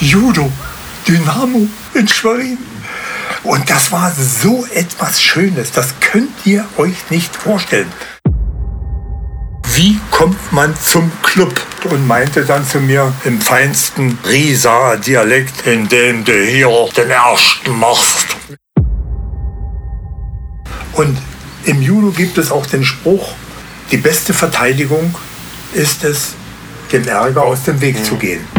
Judo, 0.00 0.50
Dynamo 1.06 1.66
in 1.94 2.06
Schwerin. 2.06 2.58
Und 3.42 3.68
das 3.68 3.90
war 3.90 4.12
so 4.12 4.66
etwas 4.72 5.20
Schönes, 5.20 5.72
das 5.72 5.94
könnt 6.00 6.30
ihr 6.44 6.64
euch 6.76 7.10
nicht 7.10 7.34
vorstellen. 7.34 7.92
Wie 9.74 9.98
kommt 10.10 10.52
man 10.52 10.74
zum 10.76 11.10
Club? 11.22 11.60
Und 11.90 12.06
meinte 12.06 12.44
dann 12.44 12.66
zu 12.66 12.80
mir 12.80 13.12
im 13.24 13.40
feinsten 13.40 14.18
Rieser 14.28 14.96
Dialekt, 14.96 15.66
in 15.66 15.88
dem 15.88 16.24
du 16.24 16.32
hier 16.32 16.68
den 16.96 17.10
ersten 17.10 17.78
machst. 17.78 18.36
Und 20.92 21.16
im 21.64 21.82
Judo 21.82 22.10
gibt 22.10 22.38
es 22.38 22.50
auch 22.50 22.66
den 22.66 22.84
Spruch, 22.84 23.34
die 23.92 23.98
beste 23.98 24.34
Verteidigung 24.34 25.14
ist 25.74 26.02
es, 26.04 26.34
dem 26.92 27.06
Ärger 27.06 27.42
aus 27.42 27.62
dem 27.64 27.80
Weg 27.80 28.04
zu 28.04 28.16
gehen. 28.16 28.57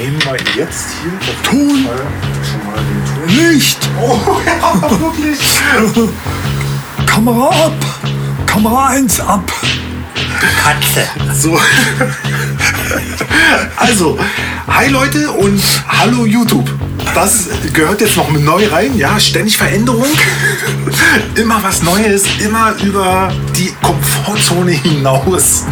Nehmen 0.00 0.18
wir 0.24 0.32
jetzt 0.56 0.86
hier 1.02 1.12
auf 1.12 1.42
Ton. 1.42 1.84
Fall 1.84 2.06
schon 2.42 2.66
mal 2.66 2.76
den 2.76 3.04
Ton. 3.04 3.52
Licht! 3.52 3.78
Oh, 4.00 4.40
ja, 4.46 4.90
wirklich. 4.98 5.38
Kamera 7.04 7.48
ab! 7.66 7.74
Kamera 8.46 8.86
1 8.86 9.20
ab! 9.20 9.52
Katze. 10.62 11.06
So. 11.34 11.60
Also, 13.76 14.18
hi 14.68 14.88
Leute 14.88 15.30
und 15.32 15.62
hallo 15.86 16.24
YouTube. 16.24 16.79
Das 17.14 17.48
gehört 17.72 18.00
jetzt 18.00 18.16
noch 18.16 18.30
mit 18.30 18.44
neu 18.44 18.66
rein. 18.68 18.96
Ja, 18.96 19.18
ständig 19.18 19.56
Veränderung. 19.56 20.06
Immer 21.34 21.62
was 21.62 21.82
Neues, 21.82 22.24
immer 22.44 22.74
über 22.82 23.32
die 23.56 23.72
Komfortzone 23.82 24.72
hinaus. 24.72 25.64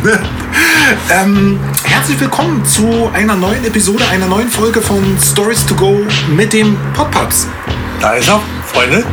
ähm, 1.10 1.58
herzlich 1.84 2.20
willkommen 2.20 2.64
zu 2.64 3.10
einer 3.12 3.36
neuen 3.36 3.64
Episode, 3.64 4.04
einer 4.08 4.26
neuen 4.26 4.48
Folge 4.48 4.80
von 4.80 5.02
Stories 5.22 5.64
to 5.66 5.74
Go 5.74 6.06
mit 6.34 6.52
dem 6.52 6.76
Podpups. 6.94 7.46
Da 8.00 8.14
ist 8.14 8.28
er, 8.28 8.40
Freunde. 8.66 9.04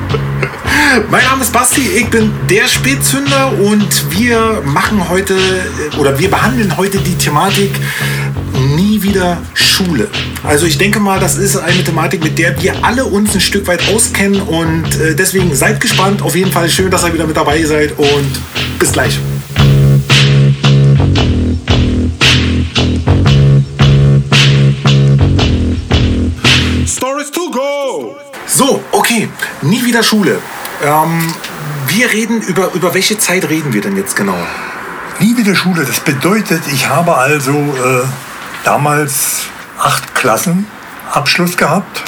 Mein 1.09 1.23
Name 1.23 1.41
ist 1.41 1.52
Basti, 1.52 1.81
ich 1.81 2.09
bin 2.09 2.31
der 2.49 2.67
Spätzünder 2.67 3.52
und 3.59 4.11
wir 4.11 4.61
machen 4.66 5.09
heute 5.09 5.36
oder 5.97 6.17
wir 6.19 6.30
behandeln 6.30 6.75
heute 6.77 6.97
die 6.99 7.16
Thematik 7.16 7.71
nie 8.75 9.02
wieder 9.02 9.38
Schule. 9.53 10.08
Also 10.44 10.66
ich 10.66 10.78
denke 10.78 11.00
mal, 11.00 11.20
das 11.20 11.38
ist 11.38 11.58
eine 11.58 11.84
Thematik, 11.84 12.23
mit 12.23 12.38
der 12.39 12.61
wir 12.61 12.84
alle 12.84 13.06
uns 13.06 13.34
ein 13.34 13.42
Stück 13.42 13.67
weit 13.67 13.81
auskennen 13.94 14.42
und 14.42 14.95
äh, 15.00 15.16
deswegen 15.16 15.53
seid 15.56 15.81
gespannt. 15.81 16.22
Auf 16.22 16.36
jeden 16.36 16.52
Fall 16.52 16.70
schön, 16.70 16.89
dass 16.89 17.03
ihr 17.03 17.14
wieder 17.14 17.28
mit 17.28 17.36
dabei 17.36 17.64
seid 17.64 17.98
und 17.98 18.39
bis 18.80 18.92
gleich. 18.92 19.20
Stories 26.88 27.31
to 27.31 27.52
go! 27.52 28.16
So, 28.48 28.81
okay, 28.92 29.28
nie 29.61 29.83
wieder 29.86 30.03
Schule. 30.03 30.38
Ähm, 30.83 31.33
wir 31.88 32.11
reden 32.11 32.42
über, 32.42 32.72
über 32.73 32.94
welche 32.94 33.17
Zeit 33.17 33.50
reden 33.50 33.73
wir 33.73 33.81
denn 33.81 33.98
jetzt 33.98 34.16
genau? 34.16 34.38
Nie 35.20 35.36
wieder 35.38 35.56
Schule. 35.56 35.86
Das 35.86 36.00
bedeutet, 36.00 36.61
ich 36.73 36.88
habe 36.88 37.16
also 37.16 37.52
äh, 37.52 38.06
damals 38.66 39.44
acht 39.80 40.13
Klassen 40.16 40.67
Abschluss 41.11 41.55
gehabt. 41.55 42.03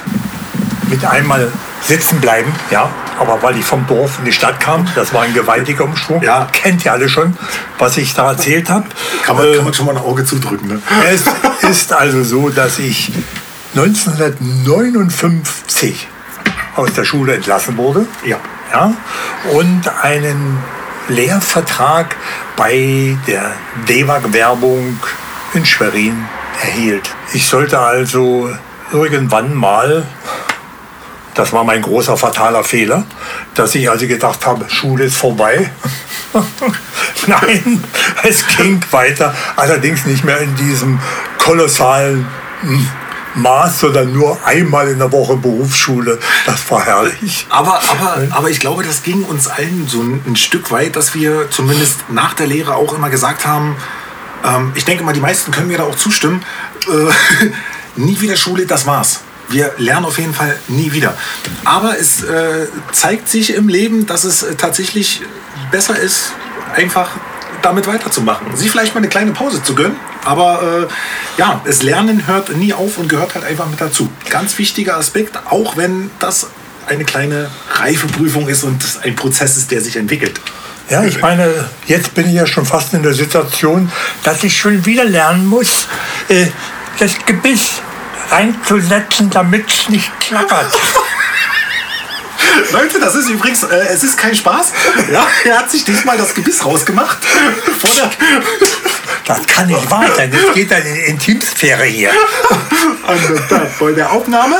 Mit 0.90 1.06
einmal 1.06 1.52
sitzen 1.82 2.20
bleiben, 2.20 2.52
ja. 2.72 2.90
Aber 3.20 3.42
weil 3.42 3.58
ich 3.58 3.66
vom 3.66 3.88
Dorf 3.88 4.20
in 4.20 4.26
die 4.26 4.32
Stadt 4.32 4.60
kam, 4.60 4.88
das 4.96 5.12
war 5.14 5.24
ein 5.24 5.34
gewaltiger 5.34 5.86
Umschwung. 5.86 6.22
Ja. 6.22 6.48
Kennt 6.52 6.86
ihr 6.86 6.92
alle 6.92 7.10
schon, 7.10 7.36
was 7.78 7.98
ich 7.98 8.14
da 8.14 8.30
erzählt 8.32 8.70
habe. 8.70 8.86
Kann 9.24 9.36
man, 9.36 9.54
kann 9.54 9.66
man 9.66 9.74
schon 9.74 9.86
mal 9.86 9.98
ein 9.98 10.02
Auge 10.02 10.26
zudrücken, 10.26 10.68
ne? 10.68 10.82
Es 11.10 11.24
ist 11.70 11.94
also 11.94 12.24
so, 12.24 12.50
dass 12.50 12.80
ich 12.80 13.12
1959 13.76 16.08
aus 16.76 16.94
der 16.94 17.06
Schule 17.06 17.36
entlassen 17.36 17.78
wurde. 17.78 18.08
Ja. 18.26 18.38
Ja, 18.72 18.94
und 19.54 19.88
einen 20.04 20.58
Lehrvertrag 21.08 22.16
bei 22.58 23.18
der 23.26 23.54
DEWAG-Werbung 23.88 25.00
in 25.54 25.66
Schwerin 25.66 26.26
erhielt. 26.62 27.10
Ich 27.34 27.48
sollte 27.48 27.80
also 27.80 28.50
irgendwann 28.92 29.54
mal, 29.54 30.06
das 31.36 31.54
war 31.54 31.64
mein 31.64 31.82
großer 31.82 32.18
fataler 32.18 32.64
Fehler, 32.64 33.06
dass 33.54 33.76
ich 33.76 33.90
also 33.90 34.08
gedacht 34.08 34.46
habe, 34.46 34.70
Schule 34.70 35.06
ist 35.06 35.18
vorbei. 35.18 35.70
Nein, 37.28 37.84
es 38.24 38.46
ging 38.58 38.82
weiter, 38.92 39.34
allerdings 39.56 40.06
nicht 40.06 40.24
mehr 40.24 40.40
in 40.40 40.56
diesem 40.56 41.00
kolossalen 41.38 42.26
Maß, 43.36 43.80
sondern 43.80 44.14
nur 44.14 44.40
einmal 44.46 44.88
in 44.88 44.98
der 44.98 45.12
Woche 45.12 45.36
Berufsschule. 45.36 46.18
Das 46.46 46.70
war 46.72 46.84
herrlich. 46.84 47.46
Aber, 47.50 47.80
aber, 47.90 48.18
aber 48.32 48.50
ich 48.50 48.60
glaube, 48.60 48.84
das 48.84 49.04
ging 49.04 49.24
uns 49.24 49.48
allen 49.48 49.88
so 49.88 50.02
ein 50.02 50.36
Stück 50.36 50.72
weit, 50.72 50.96
dass 50.96 51.14
wir 51.14 51.50
zumindest 51.52 52.10
nach 52.10 52.34
der 52.34 52.48
Lehre 52.48 52.76
auch 52.76 52.94
immer 52.94 53.10
gesagt 53.10 53.46
haben, 53.46 53.76
ähm, 54.48 54.72
ich 54.76 54.86
denke 54.86 55.04
mal, 55.04 55.14
die 55.14 55.20
meisten 55.20 55.52
können 55.52 55.68
mir 55.68 55.78
da 55.78 55.84
auch 55.84 55.96
zustimmen, 55.96 56.44
äh, 56.88 57.50
nie 58.00 58.20
wieder 58.22 58.36
Schule, 58.36 58.66
das 58.66 58.86
war's. 58.86 59.22
Wir 59.50 59.74
lernen 59.78 60.06
auf 60.06 60.18
jeden 60.18 60.34
Fall 60.34 60.58
nie 60.68 60.92
wieder. 60.92 61.18
Aber 61.64 61.98
es 61.98 62.22
äh, 62.24 62.68
zeigt 62.92 63.30
sich 63.30 63.54
im 63.54 63.70
Leben, 63.70 64.06
dass 64.06 64.26
es 64.26 64.46
tatsächlich 64.58 65.22
besser 65.72 65.98
ist, 65.98 66.34
einfach 66.76 67.12
damit 67.62 67.88
weiterzumachen. 67.88 68.56
Sie 68.56 68.70
vielleicht 68.70 68.94
mal 68.94 69.00
eine 69.00 69.10
kleine 69.10 69.32
Pause 69.32 69.64
zu 69.64 69.74
gönnen, 69.74 69.96
aber 70.26 70.88
äh, 70.90 71.40
ja, 71.40 71.62
das 71.66 71.82
Lernen 71.82 72.28
hört 72.28 72.56
nie 72.56 72.74
auf 72.74 72.98
und 72.98 73.08
gehört 73.08 73.36
halt 73.36 73.46
einfach 73.46 73.70
mit 73.70 73.80
dazu. 73.80 74.10
Ganz 74.30 74.58
wichtiger 74.58 74.98
Aspekt, 74.98 75.38
auch 75.50 75.78
wenn 75.78 76.12
das 76.20 76.48
eine 76.88 77.06
kleine 77.06 77.50
Reifeprüfung 77.72 78.48
ist 78.48 78.64
und 78.64 78.84
ein 79.04 79.16
Prozess 79.16 79.58
ist, 79.58 79.72
der 79.72 79.82
sich 79.82 79.96
entwickelt. 79.96 80.40
Ja, 80.90 81.04
ich 81.04 81.22
meine, 81.22 81.70
jetzt 81.86 82.14
bin 82.14 82.28
ich 82.28 82.34
ja 82.34 82.48
schon 82.48 82.66
fast 82.66 82.94
in 82.94 83.04
der 83.04 83.14
Situation, 83.14 83.92
dass 84.24 84.42
ich 84.44 84.58
schon 84.58 84.86
wieder 84.86 85.04
lernen 85.04 85.46
muss, 85.46 85.88
äh, 86.30 86.48
das 86.98 87.14
Gebiss 87.26 87.82
reinzusetzen, 88.32 89.30
damit 89.30 89.70
es 89.70 89.90
nicht 89.90 90.10
klappert. 90.22 90.72
Leute, 92.72 93.00
das 93.00 93.16
ist 93.16 93.30
übrigens, 93.30 93.64
äh, 93.64 93.76
es 93.90 94.04
ist 94.04 94.18
kein 94.18 94.34
Spaß. 94.34 94.72
Ja, 95.12 95.28
er 95.44 95.60
hat 95.60 95.70
sich 95.70 95.84
diesmal 95.84 96.18
das 96.18 96.34
Gebiss 96.34 96.64
rausgemacht. 96.64 97.18
Das 99.26 99.46
kann 99.46 99.68
nicht 99.68 99.92
wahr 99.92 100.06
sein. 100.16 100.32
Das 100.32 100.54
geht 100.54 100.72
dann 100.72 100.84
in 100.84 100.94
die 100.94 101.02
Intimsphäre 101.02 101.84
hier. 101.84 102.12
an 103.06 103.94
der, 103.94 104.10
Aufnahme. 104.10 104.56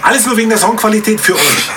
Alles 0.00 0.24
nur 0.24 0.34
wegen 0.38 0.48
der 0.48 0.56
Soundqualität 0.56 1.20
für 1.20 1.34
euch. 1.34 1.68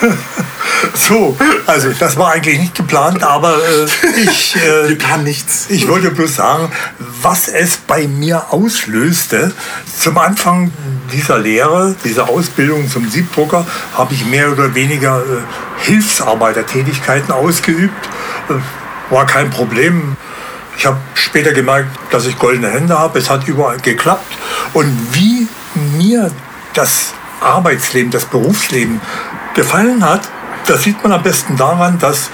So, 0.94 1.38
also 1.66 1.92
das 1.98 2.18
war 2.18 2.32
eigentlich 2.32 2.60
nicht 2.60 2.76
geplant, 2.76 3.24
aber 3.24 3.58
äh, 3.58 4.22
ich, 4.22 4.56
äh, 4.90 4.96
planen 4.96 5.24
nichts. 5.24 5.68
ich 5.70 5.88
wollte 5.88 6.12
bloß 6.12 6.36
sagen, 6.36 6.72
was 7.22 7.48
es 7.48 7.78
bei 7.78 8.08
mir 8.08 8.54
auslöste. 8.54 9.54
Zum 9.98 10.18
Anfang 10.18 10.72
dieser 11.12 11.40
Lehre, 11.40 11.96
dieser 12.04 12.30
Ausbildung 12.30 12.90
zum 12.90 13.10
Siebdrucker, 13.10 13.66
habe 13.96 14.14
ich 14.14 14.26
mehr 14.26 14.52
oder 14.52 14.74
weniger 14.76 15.20
äh, 15.20 15.86
Hilfsarbeitertätigkeiten 15.86 17.32
ausgeübt. 17.32 18.10
Äh, 18.50 19.14
war 19.14 19.26
kein 19.26 19.50
Problem. 19.50 20.16
Ich 20.78 20.86
habe 20.86 20.98
später 21.14 21.52
gemerkt, 21.52 21.90
dass 22.12 22.26
ich 22.26 22.38
goldene 22.38 22.70
Hände 22.70 22.98
habe. 22.98 23.20
Es 23.20 23.30
hat 23.30 23.48
überall 23.48 23.80
geklappt. 23.80 24.32
Und 24.74 24.96
wie 25.12 25.48
mir 25.98 26.32
das 26.74 27.14
Arbeitsleben, 27.42 28.12
das 28.12 28.26
Berufsleben 28.26 29.02
gefallen 29.56 30.06
hat, 30.06 30.22
das 30.66 30.84
sieht 30.84 31.02
man 31.04 31.12
am 31.12 31.24
besten 31.24 31.58
daran, 31.58 32.00
dass 32.00 32.30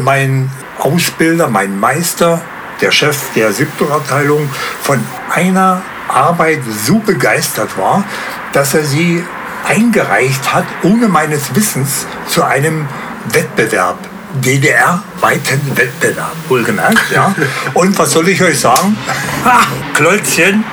mein 0.00 0.50
Ausbilder, 0.78 1.48
mein 1.48 1.78
Meister, 1.78 2.40
der 2.80 2.90
Chef 2.90 3.16
der 3.34 3.52
Siebdruckabteilung 3.52 4.48
von 4.82 5.04
einer 5.34 5.82
Arbeit 6.08 6.60
so 6.84 6.98
begeistert 6.98 7.76
war, 7.76 8.04
dass 8.52 8.74
er 8.74 8.84
sie 8.84 9.24
eingereicht 9.66 10.54
hat, 10.54 10.64
ohne 10.82 11.08
meines 11.08 11.54
Wissens, 11.54 12.06
zu 12.28 12.42
einem 12.42 12.86
Wettbewerb. 13.32 13.98
DDR-weiten 14.34 15.76
Wettbewerb, 15.76 16.36
wohlgemerkt. 16.48 17.10
Ja. 17.10 17.34
Und 17.72 17.98
was 17.98 18.12
soll 18.12 18.28
ich 18.28 18.42
euch 18.42 18.60
sagen? 18.60 18.96
Ha, 19.44 19.60
Klötzchen 19.94 20.64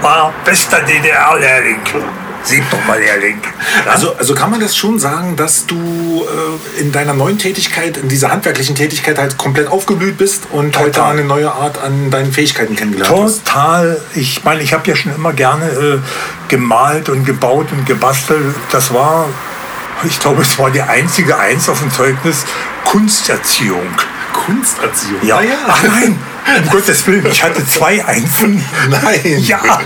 war 0.00 0.32
bester 0.44 0.80
DDR-Lehrling. 0.80 1.80
Siebdruckerlehrling. 2.46 3.40
Ja. 3.84 3.92
Also, 3.92 4.14
also 4.16 4.34
kann 4.34 4.50
man 4.50 4.60
das 4.60 4.76
schon 4.76 4.98
sagen, 4.98 5.36
dass 5.36 5.66
du 5.66 5.76
äh, 5.76 6.80
in 6.80 6.92
deiner 6.92 7.14
neuen 7.14 7.38
Tätigkeit, 7.38 7.96
in 7.96 8.08
dieser 8.08 8.30
handwerklichen 8.30 8.74
Tätigkeit 8.74 9.18
halt 9.18 9.36
komplett 9.36 9.68
aufgeblüht 9.68 10.16
bist 10.16 10.44
und 10.52 10.74
Total. 10.74 11.12
eine 11.12 11.24
neue 11.24 11.50
Art 11.50 11.82
an 11.82 12.10
deinen 12.10 12.32
Fähigkeiten 12.32 12.76
kennengelernt 12.76 13.14
hast? 13.14 13.44
Total. 13.44 14.00
Ich 14.14 14.44
meine, 14.44 14.62
ich 14.62 14.72
habe 14.72 14.88
ja 14.88 14.96
schon 14.96 15.14
immer 15.14 15.32
gerne 15.32 15.66
äh, 15.66 15.98
gemalt 16.48 17.08
und 17.08 17.24
gebaut 17.24 17.68
und 17.72 17.84
gebastelt. 17.86 18.54
Das 18.70 18.94
war, 18.94 19.28
ich 20.04 20.18
glaube, 20.20 20.42
es 20.42 20.58
war 20.58 20.70
die 20.70 20.82
einzige 20.82 21.38
Eins 21.38 21.68
auf 21.68 21.80
dem 21.80 21.90
Zeugnis 21.90 22.44
Kunsterziehung. 22.84 23.88
Kunsterziehung. 24.32 25.26
Ja. 25.26 25.38
Ah, 25.38 25.42
ja. 25.42 25.56
Ach 25.66 25.82
nein, 25.82 26.18
um 26.58 26.70
Gottes 26.70 27.06
Willen, 27.06 27.26
ich 27.26 27.42
hatte 27.42 27.66
zwei 27.66 28.04
Einsen. 28.04 28.64
Nein. 28.88 29.38
Ja. 29.40 29.80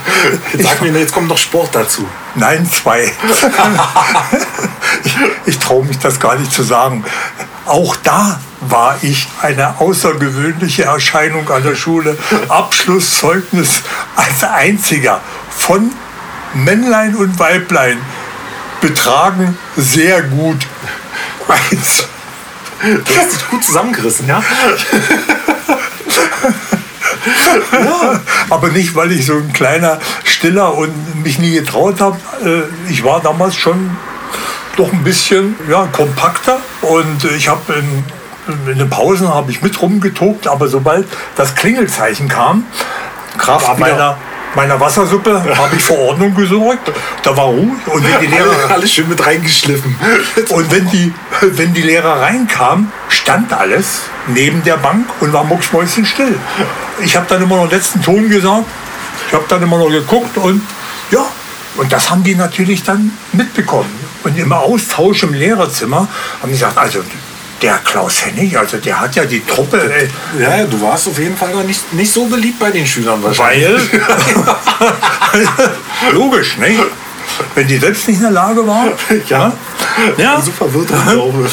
Jetzt 0.52 0.68
sag 0.68 0.82
mir, 0.82 0.98
jetzt 0.98 1.12
kommt 1.12 1.28
noch 1.28 1.38
Sport 1.38 1.70
dazu. 1.74 2.06
Nein, 2.34 2.68
zwei. 2.70 3.10
ich 5.04 5.16
ich 5.46 5.58
traue 5.58 5.84
mich 5.84 5.98
das 5.98 6.20
gar 6.20 6.36
nicht 6.36 6.52
zu 6.52 6.62
sagen. 6.62 7.04
Auch 7.66 7.96
da 7.96 8.40
war 8.60 8.98
ich 9.02 9.28
eine 9.42 9.80
außergewöhnliche 9.80 10.84
Erscheinung 10.84 11.48
an 11.50 11.62
der 11.62 11.74
Schule. 11.74 12.16
Abschlusszeugnis 12.48 13.82
als 14.16 14.44
einziger 14.44 15.20
von 15.50 15.92
Männlein 16.54 17.14
und 17.14 17.38
Weiblein 17.38 17.98
betragen 18.80 19.56
sehr 19.76 20.22
gut. 20.22 20.66
Eins. 21.48 22.04
Du 22.82 23.16
hast 23.16 23.32
dich 23.32 23.48
gut 23.50 23.64
zusammengerissen, 23.64 24.26
ja? 24.26 24.42
Aber 28.50 28.68
nicht, 28.68 28.94
weil 28.94 29.12
ich 29.12 29.26
so 29.26 29.34
ein 29.34 29.52
kleiner 29.52 29.98
Stiller 30.24 30.74
und 30.76 31.22
mich 31.22 31.38
nie 31.38 31.52
getraut 31.52 32.00
habe. 32.00 32.18
Äh, 32.44 32.90
Ich 32.92 33.04
war 33.04 33.20
damals 33.20 33.56
schon 33.56 33.96
doch 34.76 34.92
ein 34.92 35.04
bisschen 35.04 35.56
ja, 35.68 35.86
kompakter 35.92 36.58
und 36.82 37.24
ich 37.36 37.48
habe 37.48 37.74
in, 37.74 38.04
in 38.70 38.78
den 38.78 38.88
Pausen 38.88 39.28
habe 39.32 39.50
ich 39.50 39.62
mit 39.62 39.80
rumgetobt, 39.82 40.46
aber 40.46 40.68
sobald 40.68 41.06
das 41.36 41.54
Klingelzeichen 41.54 42.28
kam, 42.28 42.64
Kraft 43.36 43.66
War 43.68 43.78
meiner, 43.78 44.16
meiner 44.54 44.80
Wassersuppe, 44.80 45.42
habe 45.56 45.76
ich 45.76 45.82
für 45.82 45.98
Ordnung 45.98 46.34
gesorgt. 46.34 46.90
Da 47.22 47.36
war 47.36 47.46
Ruhe 47.46 47.72
und 47.86 48.04
wenn 48.04 48.20
die 48.20 48.26
Lehrer 48.26 48.50
Alle, 48.64 48.74
alles 48.74 48.92
schön 48.92 49.08
mit 49.08 49.24
reingeschliffen. 49.24 49.94
und 50.50 50.70
wenn 50.72 50.88
die, 50.90 51.12
wenn 51.42 51.74
die 51.74 51.82
Lehrer 51.82 52.20
reinkamen, 52.22 52.90
stand 53.08 53.52
alles 53.52 54.02
neben 54.28 54.62
der 54.62 54.76
Bank 54.76 55.06
und 55.20 55.32
war 55.32 55.44
mucksmäuschenstill. 55.44 56.36
Ich 57.02 57.16
habe 57.16 57.26
dann 57.28 57.42
immer 57.42 57.56
noch 57.56 57.70
letzten 57.70 58.02
Ton 58.02 58.28
gesagt. 58.28 58.64
Ich 59.28 59.34
habe 59.34 59.44
dann 59.48 59.62
immer 59.62 59.78
noch 59.78 59.90
geguckt 59.90 60.36
und 60.38 60.62
ja, 61.10 61.24
und 61.76 61.92
das 61.92 62.10
haben 62.10 62.22
die 62.22 62.34
natürlich 62.34 62.82
dann 62.82 63.12
mitbekommen. 63.32 63.90
Und 64.24 64.36
im 64.36 64.52
Austausch 64.52 65.22
im 65.22 65.32
Lehrerzimmer 65.32 66.08
haben 66.40 66.48
die 66.48 66.52
gesagt, 66.52 66.76
also 66.76 67.02
der 67.62 67.78
Klaus 67.78 68.24
Hennig, 68.24 68.58
also 68.58 68.78
der 68.78 69.00
hat 69.00 69.14
ja 69.16 69.24
die 69.24 69.44
Truppe, 69.44 69.78
äh, 69.78 70.08
Ja, 70.42 70.56
ja, 70.58 70.64
du 70.64 70.80
warst 70.80 71.08
auf 71.08 71.18
jeden 71.18 71.36
Fall 71.36 71.52
noch 71.52 71.62
nicht, 71.62 71.92
nicht 71.92 72.12
so 72.12 72.24
beliebt 72.26 72.58
bei 72.58 72.70
den 72.70 72.86
Schülern 72.86 73.22
wahrscheinlich. 73.22 73.92
weil, 73.92 75.48
logisch, 76.12 76.56
nicht? 76.56 76.80
Wenn 77.54 77.66
die 77.66 77.78
selbst 77.78 78.08
nicht 78.08 78.16
in 78.16 78.22
der 78.22 78.32
Lage 78.32 78.66
war. 78.66 78.86
Ja. 79.28 79.52
ja. 80.16 80.40
So 80.40 80.50
verwirrt 80.50 80.90
und 80.90 81.06
glaube. 81.06 81.50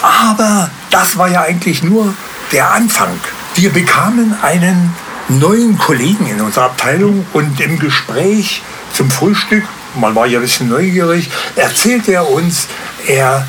Aber 0.00 0.70
das 0.90 1.16
war 1.18 1.28
ja 1.28 1.42
eigentlich 1.42 1.82
nur 1.82 2.14
der 2.52 2.72
Anfang. 2.72 3.20
Wir 3.58 3.72
bekamen 3.72 4.36
einen 4.40 4.94
neuen 5.28 5.76
Kollegen 5.78 6.28
in 6.28 6.40
unserer 6.40 6.66
Abteilung 6.66 7.26
und 7.32 7.58
im 7.58 7.80
Gespräch 7.80 8.62
zum 8.92 9.10
Frühstück, 9.10 9.64
man 9.96 10.14
war 10.14 10.28
ja 10.28 10.38
ein 10.38 10.42
bisschen 10.42 10.68
neugierig, 10.68 11.28
erzählte 11.56 12.12
er 12.12 12.30
uns, 12.30 12.68
er 13.08 13.44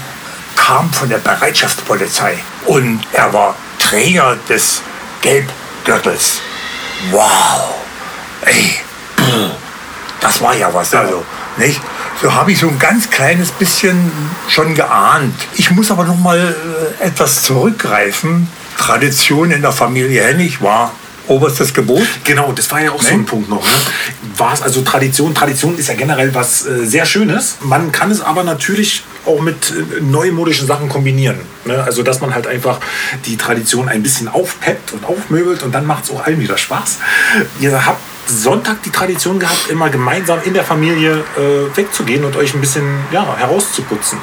kam 0.56 0.92
von 0.92 1.10
der 1.10 1.20
Bereitschaftspolizei 1.20 2.40
und 2.66 3.02
er 3.14 3.32
war 3.34 3.56
Träger 3.78 4.36
des 4.50 4.82
Gelbgürtels. 5.22 6.40
Wow, 7.12 7.76
ey, 8.46 8.80
das 10.22 10.42
war 10.42 10.56
ja 10.56 10.74
was. 10.74 10.92
Also, 10.96 11.24
nicht? 11.58 11.80
So 12.20 12.34
habe 12.34 12.52
ich 12.52 12.58
so 12.58 12.68
ein 12.68 12.80
ganz 12.80 13.12
kleines 13.12 13.52
bisschen 13.52 14.12
schon 14.48 14.74
geahnt. 14.74 15.36
Ich 15.54 15.70
muss 15.70 15.92
aber 15.92 16.06
noch 16.06 16.18
mal 16.18 16.56
äh, 17.00 17.06
etwas 17.06 17.44
zurückgreifen. 17.44 18.48
Tradition 18.80 19.52
in 19.52 19.62
der 19.62 19.74
Familie 19.74 20.24
Hennig 20.24 20.62
war 20.62 20.94
oberstes 21.28 21.74
Gebot. 21.74 22.02
Genau, 22.24 22.52
das 22.54 22.72
war 22.72 22.82
ja 22.82 22.92
auch 22.92 23.02
so 23.02 23.14
ein 23.14 23.26
Punkt 23.26 23.50
noch. 23.50 23.62
Ne? 23.62 23.78
War 24.38 24.54
es 24.54 24.62
also 24.62 24.82
Tradition? 24.82 25.36
Tradition 25.36 25.78
ist 25.78 25.90
ja 25.90 25.96
generell 25.96 26.34
was 26.34 26.66
äh, 26.66 26.86
sehr 26.86 27.06
Schönes. 27.06 27.58
Man 27.62 27.92
kann 27.92 28.10
es 28.10 28.22
aber 28.22 28.44
natürlich 28.44 29.04
auch 29.26 29.42
mit 29.42 29.72
äh, 29.72 30.02
neumodischen 30.02 30.66
Sachen 30.66 30.88
kombinieren. 30.88 31.40
Ne? 31.66 31.84
Also 31.84 32.04
dass 32.04 32.22
man 32.22 32.34
halt 32.34 32.48
einfach 32.48 32.80
die 33.26 33.36
Tradition 33.36 33.90
ein 33.90 34.02
bisschen 34.02 34.30
aufpeppt 34.30 34.94
und 34.94 35.06
aufmöbelt 35.06 35.62
und 35.62 35.76
dann 35.76 35.86
macht 35.86 36.06
es 36.06 36.12
auch 36.12 36.26
allen 36.26 36.40
wieder 36.40 36.58
Spaß. 36.58 36.98
Ihr 37.60 37.86
habt 37.86 38.02
Sonntag 38.28 38.82
die 38.84 38.92
Tradition 38.92 39.40
gehabt, 39.40 39.70
immer 39.70 39.90
gemeinsam 39.90 40.40
in 40.46 40.54
der 40.54 40.64
Familie 40.64 41.24
äh, 41.38 41.76
wegzugehen 41.76 42.24
und 42.24 42.36
euch 42.38 42.54
ein 42.54 42.62
bisschen 42.62 42.86
ja, 43.12 43.36
herauszuputzen. 43.38 44.20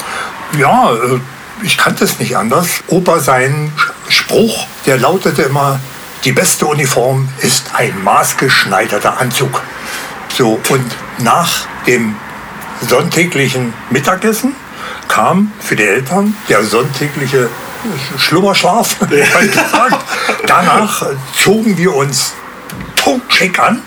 Ja, 0.59 0.94
äh, 0.94 1.20
ich 1.62 1.79
kannte 1.79 2.05
es 2.05 2.19
nicht 2.19 2.37
anders. 2.37 2.82
Opa, 2.88 3.20
sein 3.20 3.73
Spruch, 4.08 4.67
der 4.87 4.99
lautete 4.99 5.43
immer, 5.43 5.81
die 6.25 6.32
beste 6.32 6.67
Uniform 6.67 7.29
ist 7.41 7.70
ein 7.75 8.03
maßgeschneiderter 8.03 9.19
Anzug. 9.19 9.62
So, 10.37 10.61
und 10.69 10.97
nach 11.19 11.67
dem 11.87 12.17
sonntäglichen 12.81 13.73
Mittagessen 13.91 14.55
kam 15.08 15.53
für 15.61 15.76
die 15.76 15.85
Eltern 15.85 16.37
der 16.49 16.64
sonntägliche 16.64 17.49
Schlummerschlaf. 18.19 18.97
Danach 20.47 21.06
zogen 21.43 21.79
wir 21.79 21.94
uns 21.94 22.35
totschick 22.97 23.59
an. 23.59 23.82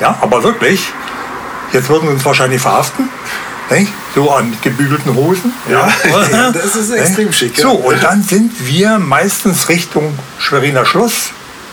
Ja, 0.00 0.18
aber 0.20 0.42
wirklich. 0.42 0.80
Jetzt 1.72 1.88
würden 1.88 2.08
wir 2.08 2.14
uns 2.14 2.24
wahrscheinlich 2.24 2.60
verhaften. 2.60 3.08
Nicht? 3.70 3.92
So 4.16 4.30
an 4.30 4.50
gebügelten 4.62 5.14
Hosen. 5.14 5.52
Ja, 5.70 5.92
das 6.50 6.74
ist 6.74 6.90
extrem 6.90 7.30
schick, 7.34 7.58
ja. 7.58 7.64
So, 7.64 7.72
und 7.72 8.02
dann 8.02 8.22
sind 8.22 8.50
wir 8.66 8.98
meistens 8.98 9.68
Richtung 9.68 10.18
Schweriner 10.38 10.86
Schloss 10.86 11.30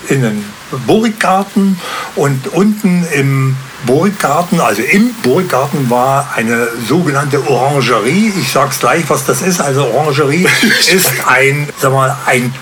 in 0.10 0.22
den 0.22 0.46
Burggarten 0.86 1.80
und 2.18 2.50
unten 2.50 3.08
im 3.14 3.56
Burggarten, 3.86 4.60
also 4.60 4.82
im 4.82 5.14
Burggarten 5.24 5.90
war 5.90 6.34
eine 6.36 6.68
sogenannte 6.86 7.48
Orangerie. 7.48 8.34
Ich 8.42 8.52
sag's 8.52 8.78
gleich, 8.80 9.06
was 9.08 9.24
das 9.24 9.42
ist. 9.42 9.62
Also 9.62 9.86
Orangerie 9.86 10.46
ist 10.94 11.12
ein, 11.26 11.70
sag 11.80 11.94
mal, 11.94 12.14
ein, 12.26 12.54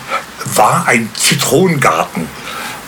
war 0.54 0.84
ein 0.88 1.10
Zitronengarten. 1.16 2.27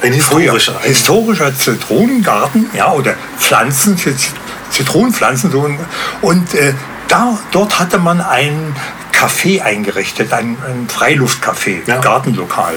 Ein 0.04 0.14
historischer. 0.14 0.76
Ein 0.84 0.90
historischer 0.90 1.58
Zitronengarten, 1.58 2.70
ja, 2.76 2.92
oder 2.92 3.16
Pflanzen, 3.40 3.98
für 3.98 4.16
Z- 4.16 4.32
Zitronenpflanzen. 4.74 5.52
So, 5.52 5.66
ein- 5.66 5.80
und 6.22 6.54
äh, 6.54 6.74
da, 7.08 7.38
dort 7.52 7.80
hatte 7.80 7.98
man 8.00 8.22
ein 8.22 8.76
Café 9.14 9.62
eingerichtet, 9.62 10.34
ein, 10.34 10.58
ein 10.68 10.88
Freiluftcafé, 10.90 11.82
Ja. 11.86 11.98
Gartenlokal. 12.00 12.76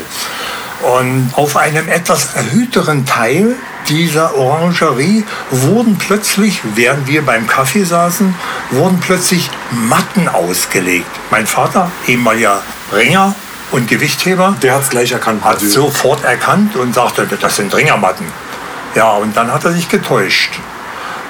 Und 0.82 1.32
auf 1.36 1.56
einem 1.56 1.88
etwas 1.88 2.34
erhöhteren 2.34 3.06
Teil 3.06 3.56
dieser 3.88 4.34
Orangerie 4.36 5.24
wurden 5.50 5.96
plötzlich, 5.96 6.60
während 6.74 7.06
wir 7.06 7.24
beim 7.24 7.46
Kaffee 7.46 7.84
saßen, 7.84 8.34
wurden 8.72 9.00
plötzlich 9.00 9.48
Matten 9.70 10.28
ausgelegt. 10.28 11.06
Mein 11.30 11.46
Vater, 11.46 11.90
ehemaliger 12.06 12.60
Ringer 12.94 13.34
und 13.72 13.88
Gewichtheber, 13.88 14.54
Der 14.62 14.74
hat 14.74 14.82
es 14.82 14.90
gleich 14.90 15.12
erkannt. 15.12 15.42
hat 15.44 15.60
sofort 15.60 16.24
erkannt 16.24 16.76
und 16.76 16.94
sagte, 16.94 17.26
das 17.40 17.56
sind 17.56 17.74
Ringermatten. 17.74 18.26
Ja, 18.94 19.12
und 19.12 19.36
dann 19.36 19.50
hat 19.52 19.64
er 19.64 19.72
sich 19.72 19.88
getäuscht. 19.88 20.50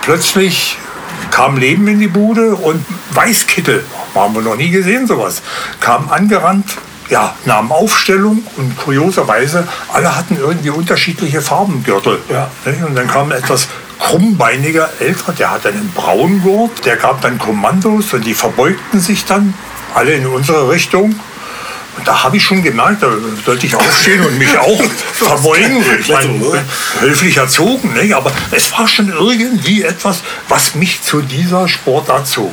Plötzlich 0.07 0.79
kam 1.33 1.57
Leben 1.57 1.89
in 1.89 1.99
die 1.99 2.07
Bude 2.07 2.55
und 2.55 2.85
Weißkittel, 3.11 3.85
haben 4.15 4.35
wir 4.37 4.41
noch 4.41 4.55
nie 4.55 4.71
gesehen 4.71 5.09
sowas, 5.09 5.43
kam 5.81 6.13
angerannt, 6.13 6.79
ja, 7.09 7.35
nahmen 7.45 7.73
Aufstellung 7.73 8.45
und 8.57 8.79
kurioserweise, 8.79 9.67
alle 9.93 10.17
hatten 10.17 10.37
irgendwie 10.39 10.71
unterschiedliche 10.71 11.43
Farbengürtel. 11.43 12.21
Ja. 12.29 12.49
Und 12.87 12.95
dann 12.95 13.09
kam 13.09 13.33
etwas 13.33 13.67
krummbeiniger 13.99 14.89
älterer, 15.01 15.33
der 15.33 15.51
hatte 15.51 15.71
einen 15.71 15.91
braunen 15.93 16.41
Gurt, 16.41 16.85
der 16.85 16.97
gab 16.99 17.21
dann 17.21 17.41
Kommandos 17.41 18.13
und 18.13 18.25
die 18.25 18.35
verbeugten 18.35 19.01
sich 19.01 19.25
dann 19.25 19.55
alle 19.93 20.13
in 20.13 20.29
unsere 20.29 20.71
Richtung. 20.71 21.19
Und 21.97 22.07
da 22.07 22.23
habe 22.25 22.37
ich 22.37 22.45
schon 22.45 22.63
gemerkt, 22.63 23.03
da 23.03 23.09
sollte 23.45 23.67
ich 23.67 23.75
aufstehen 23.75 24.25
und 24.25 24.39
mich 24.39 24.57
auch 24.59 24.81
verbeugen. 25.13 25.85
Ich 25.99 26.09
meine, 26.09 26.65
höflich 27.01 27.37
erzogen, 27.37 27.95
nicht? 27.95 28.15
aber 28.15 28.31
es 28.51 28.73
war 28.73 28.87
schon 28.87 29.09
irgendwie 29.09 29.83
etwas, 29.83 30.21
was 30.49 30.75
mich 30.75 31.03
zu 31.03 31.21
dieser 31.23 31.69
Sportart 31.69 32.27
zog. 32.27 32.53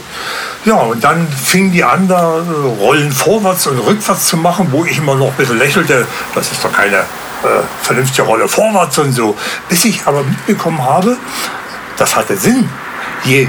Ja, 0.66 0.76
und 0.76 1.04
dann 1.04 1.28
fing 1.32 1.72
die 1.72 1.84
an, 1.84 2.08
da 2.08 2.38
äh, 2.38 2.68
Rollen 2.80 3.12
vorwärts 3.12 3.68
und 3.68 3.80
rückwärts 3.80 4.28
zu 4.28 4.38
machen, 4.38 4.70
wo 4.72 4.86
ich 4.86 4.98
immer 4.98 5.16
noch 5.16 5.28
ein 5.28 5.34
bisschen 5.38 5.58
lächelte, 5.58 6.08
das 6.34 6.52
ist 6.52 6.64
doch 6.64 6.72
keine 6.72 6.98
äh, 6.98 7.04
vernünftige 7.82 8.24
Rolle 8.24 8.48
vorwärts 8.48 8.98
und 8.98 9.12
so. 9.12 9.36
Bis 9.68 9.84
ich 9.86 10.06
aber 10.06 10.24
mitbekommen 10.24 10.82
habe, 10.82 11.18
das 11.98 12.16
hatte 12.16 12.38
Sinn. 12.38 12.70
Je 13.26 13.48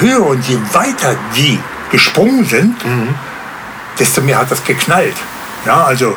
höher 0.00 0.26
und 0.26 0.46
je 0.48 0.58
weiter 0.72 1.16
die 1.36 1.58
gesprungen 1.90 2.44
sind, 2.44 2.76
desto 3.98 4.20
mehr 4.20 4.38
hat 4.38 4.50
das 4.50 4.62
geknallt. 4.64 5.14
Ja, 5.66 5.84
also 5.84 6.16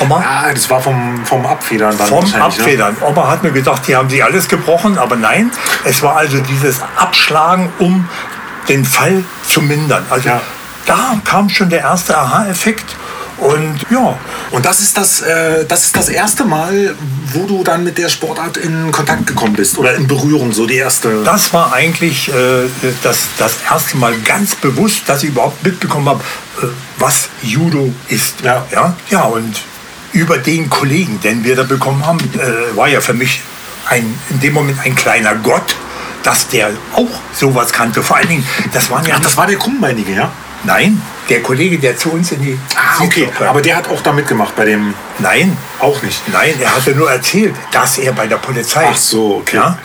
Oma, 0.00 0.16
Ah, 0.26 0.52
das 0.52 0.68
war 0.68 0.80
vom, 0.80 1.24
vom 1.24 1.46
Abfedern 1.46 1.96
dann 1.96 2.06
vom 2.08 2.24
ne? 2.24 2.42
Abfedern. 2.42 2.96
Oma 3.00 3.28
hat 3.30 3.42
mir 3.42 3.52
gedacht, 3.52 3.82
die 3.86 3.96
haben 3.96 4.10
sie 4.10 4.22
alles 4.22 4.48
gebrochen, 4.48 4.98
aber 4.98 5.16
nein, 5.16 5.50
es 5.84 6.02
war 6.02 6.16
also 6.16 6.38
dieses 6.40 6.80
Abschlagen, 6.96 7.72
um 7.78 8.06
den 8.68 8.84
Fall 8.84 9.22
zu 9.48 9.62
mindern. 9.62 10.04
Also 10.10 10.28
Ja. 10.28 10.40
da 10.86 11.14
kam 11.24 11.48
schon 11.48 11.70
der 11.70 11.80
erste 11.80 12.16
Aha-Effekt. 12.18 12.96
Und 13.38 13.80
ja, 13.90 14.16
Und 14.50 14.64
das 14.64 14.80
ist 14.80 14.96
das, 14.96 15.22
äh, 15.22 15.64
das 15.66 15.84
ist 15.84 15.96
das 15.96 16.08
erste 16.08 16.44
Mal, 16.44 16.94
wo 17.32 17.46
du 17.46 17.64
dann 17.64 17.84
mit 17.84 17.98
der 17.98 18.08
Sportart 18.08 18.56
in 18.56 18.92
Kontakt 18.92 19.26
gekommen 19.26 19.54
bist 19.54 19.76
oder 19.78 19.94
in 19.94 20.06
Berührung, 20.06 20.52
so 20.52 20.66
die 20.66 20.76
erste. 20.76 21.24
Das 21.24 21.52
war 21.52 21.72
eigentlich 21.72 22.28
äh, 22.28 22.68
das, 23.02 23.28
das 23.38 23.56
erste 23.68 23.96
Mal 23.96 24.14
ganz 24.20 24.54
bewusst, 24.54 25.02
dass 25.06 25.22
ich 25.22 25.30
überhaupt 25.30 25.64
mitbekommen 25.64 26.08
habe, 26.08 26.22
äh, 26.62 26.66
was 26.98 27.28
Judo 27.42 27.92
ist. 28.08 28.40
Ja. 28.42 28.66
ja. 28.70 28.96
Ja, 29.10 29.22
und 29.22 29.60
über 30.12 30.38
den 30.38 30.70
Kollegen, 30.70 31.20
den 31.20 31.44
wir 31.44 31.56
da 31.56 31.64
bekommen 31.64 32.06
haben, 32.06 32.20
äh, 32.20 32.76
war 32.76 32.88
ja 32.88 33.00
für 33.00 33.14
mich 33.14 33.40
ein, 33.88 34.18
in 34.30 34.40
dem 34.40 34.54
Moment 34.54 34.78
ein 34.84 34.94
kleiner 34.94 35.34
Gott, 35.34 35.74
dass 36.22 36.48
der 36.48 36.70
auch 36.94 37.08
sowas 37.32 37.72
kannte. 37.72 38.02
Vor 38.02 38.16
allen 38.16 38.28
Dingen, 38.28 38.46
das 38.72 38.90
waren 38.90 39.04
ja 39.06 39.16
Ach, 39.18 39.20
das 39.20 39.36
war 39.36 39.46
der 39.46 39.56
Krummbeinige, 39.56 40.12
ja? 40.12 40.32
Nein, 40.64 41.00
der 41.28 41.42
Kollege, 41.42 41.78
der 41.78 41.96
zu 41.96 42.12
uns 42.12 42.32
in 42.32 42.42
die 42.42 42.58
Ah, 42.76 43.02
okay. 43.02 43.28
Aber 43.40 43.60
der 43.60 43.76
hat 43.76 43.88
auch 43.88 44.00
da 44.00 44.12
mitgemacht 44.12 44.54
bei 44.54 44.64
dem. 44.64 44.94
Nein, 45.18 45.56
Auch 45.80 46.00
nicht. 46.02 46.20
nein, 46.32 46.54
er 46.60 46.74
hatte 46.74 46.92
nur 46.92 47.10
erzählt, 47.10 47.54
dass 47.72 47.98
er 47.98 48.12
bei 48.12 48.26
der 48.26 48.36
Polizei 48.36 48.86
Ach 48.90 48.96
so, 48.96 49.36
okay. 49.36 49.56
Ja? 49.56 49.78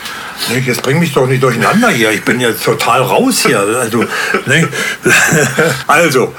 Ne, 0.50 0.60
Jetzt 0.60 0.82
bring 0.82 1.00
mich 1.00 1.14
doch 1.14 1.28
nicht 1.28 1.42
durcheinander 1.42 1.90
hier. 1.90 2.12
Ich 2.12 2.24
bin 2.24 2.40
jetzt 2.40 2.64
total 2.64 3.02
raus 3.02 3.44
hier. 3.46 3.60
Also, 3.60 4.04
also 5.88 6.34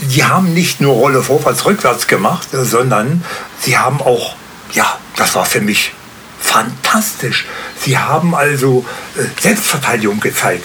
die 0.00 0.24
haben 0.24 0.52
nicht 0.52 0.80
nur 0.80 0.94
Rolle 0.94 1.22
vorwärts, 1.22 1.64
rückwärts 1.64 2.06
gemacht, 2.06 2.48
sondern 2.52 3.24
sie 3.60 3.78
haben 3.78 4.00
auch, 4.00 4.36
ja, 4.72 4.98
das 5.16 5.34
war 5.34 5.44
für 5.46 5.60
mich 5.60 5.92
fantastisch. 6.38 7.46
Sie 7.80 7.96
haben 7.98 8.34
also 8.34 8.84
äh, 9.16 9.22
Selbstverteidigung 9.40 10.20
gezeigt. 10.20 10.64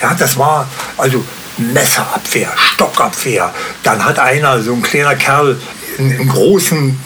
Ja, 0.00 0.14
das 0.14 0.38
war 0.38 0.66
also 0.96 1.24
Messerabwehr, 1.58 2.52
Stockabwehr. 2.56 3.52
Dann 3.82 4.04
hat 4.04 4.18
einer, 4.18 4.60
so 4.62 4.72
ein 4.74 4.82
kleiner 4.82 5.14
Kerl, 5.14 5.58
einen, 5.98 6.28
großen, 6.28 6.98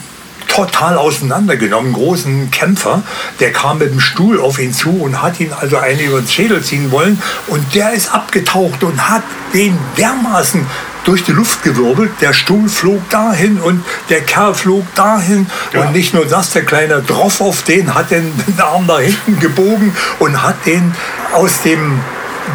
total 0.48 0.96
auseinandergenommen, 0.96 1.94
einen 1.94 2.02
großen 2.02 2.50
Kämpfer, 2.50 3.02
der 3.38 3.52
kam 3.52 3.78
mit 3.78 3.90
dem 3.90 4.00
Stuhl 4.00 4.40
auf 4.40 4.58
ihn 4.58 4.72
zu 4.72 4.90
und 5.02 5.22
hat 5.22 5.38
ihn 5.40 5.52
also 5.52 5.76
einen 5.76 6.00
über 6.00 6.20
den 6.20 6.28
Schädel 6.28 6.62
ziehen 6.62 6.90
wollen. 6.90 7.22
Und 7.48 7.74
der 7.74 7.92
ist 7.92 8.12
abgetaucht 8.12 8.82
und 8.82 9.08
hat 9.08 9.22
den 9.52 9.78
dermaßen 9.96 10.66
durch 11.04 11.24
die 11.24 11.32
Luft 11.32 11.62
gewirbelt. 11.62 12.10
Der 12.20 12.32
Stuhl 12.32 12.68
flog 12.68 13.08
dahin 13.08 13.60
und 13.60 13.84
der 14.08 14.22
Kerl 14.22 14.54
flog 14.54 14.84
dahin. 14.94 15.46
Ja. 15.72 15.82
Und 15.82 15.92
nicht 15.92 16.12
nur 16.12 16.26
das, 16.26 16.50
der 16.50 16.64
kleine 16.64 17.02
Droff 17.02 17.40
auf 17.40 17.62
den 17.62 17.94
hat 17.94 18.10
den 18.10 18.32
Arm 18.58 18.86
da 18.86 18.98
hinten 18.98 19.38
gebogen 19.38 19.94
und 20.18 20.42
hat 20.42 20.66
den 20.66 20.94
aus 21.32 21.62
dem 21.62 22.00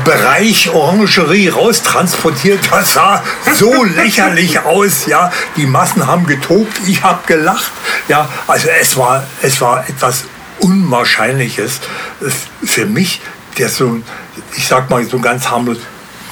Bereich 0.03 0.69
Orangerie 0.69 1.49
raustransportiert. 1.49 2.59
Das 2.71 2.93
sah 2.93 3.23
so 3.53 3.83
lächerlich 3.95 4.59
aus. 4.59 5.05
Ja, 5.05 5.31
die 5.55 5.65
Massen 5.65 6.05
haben 6.05 6.25
getobt, 6.25 6.73
ich 6.85 7.03
habe 7.03 7.19
gelacht. 7.25 7.71
Ja, 8.07 8.27
also 8.47 8.67
es 8.79 8.97
war, 8.97 9.25
es 9.41 9.61
war 9.61 9.87
etwas 9.87 10.25
Unwahrscheinliches 10.59 11.79
für 12.63 12.85
mich, 12.85 13.21
der 13.57 13.69
so, 13.69 13.99
ich 14.55 14.67
sag 14.67 14.89
mal 14.89 15.03
so 15.05 15.19
ganz 15.19 15.49
harmlos, 15.49 15.77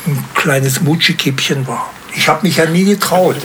ein 0.05 0.23
kleines 0.35 0.81
Mutschikippchen 0.81 1.67
war. 1.67 1.89
Ich 2.13 2.27
habe 2.27 2.45
mich 2.45 2.57
ja 2.57 2.65
nie 2.65 2.85
getraut. 2.85 3.37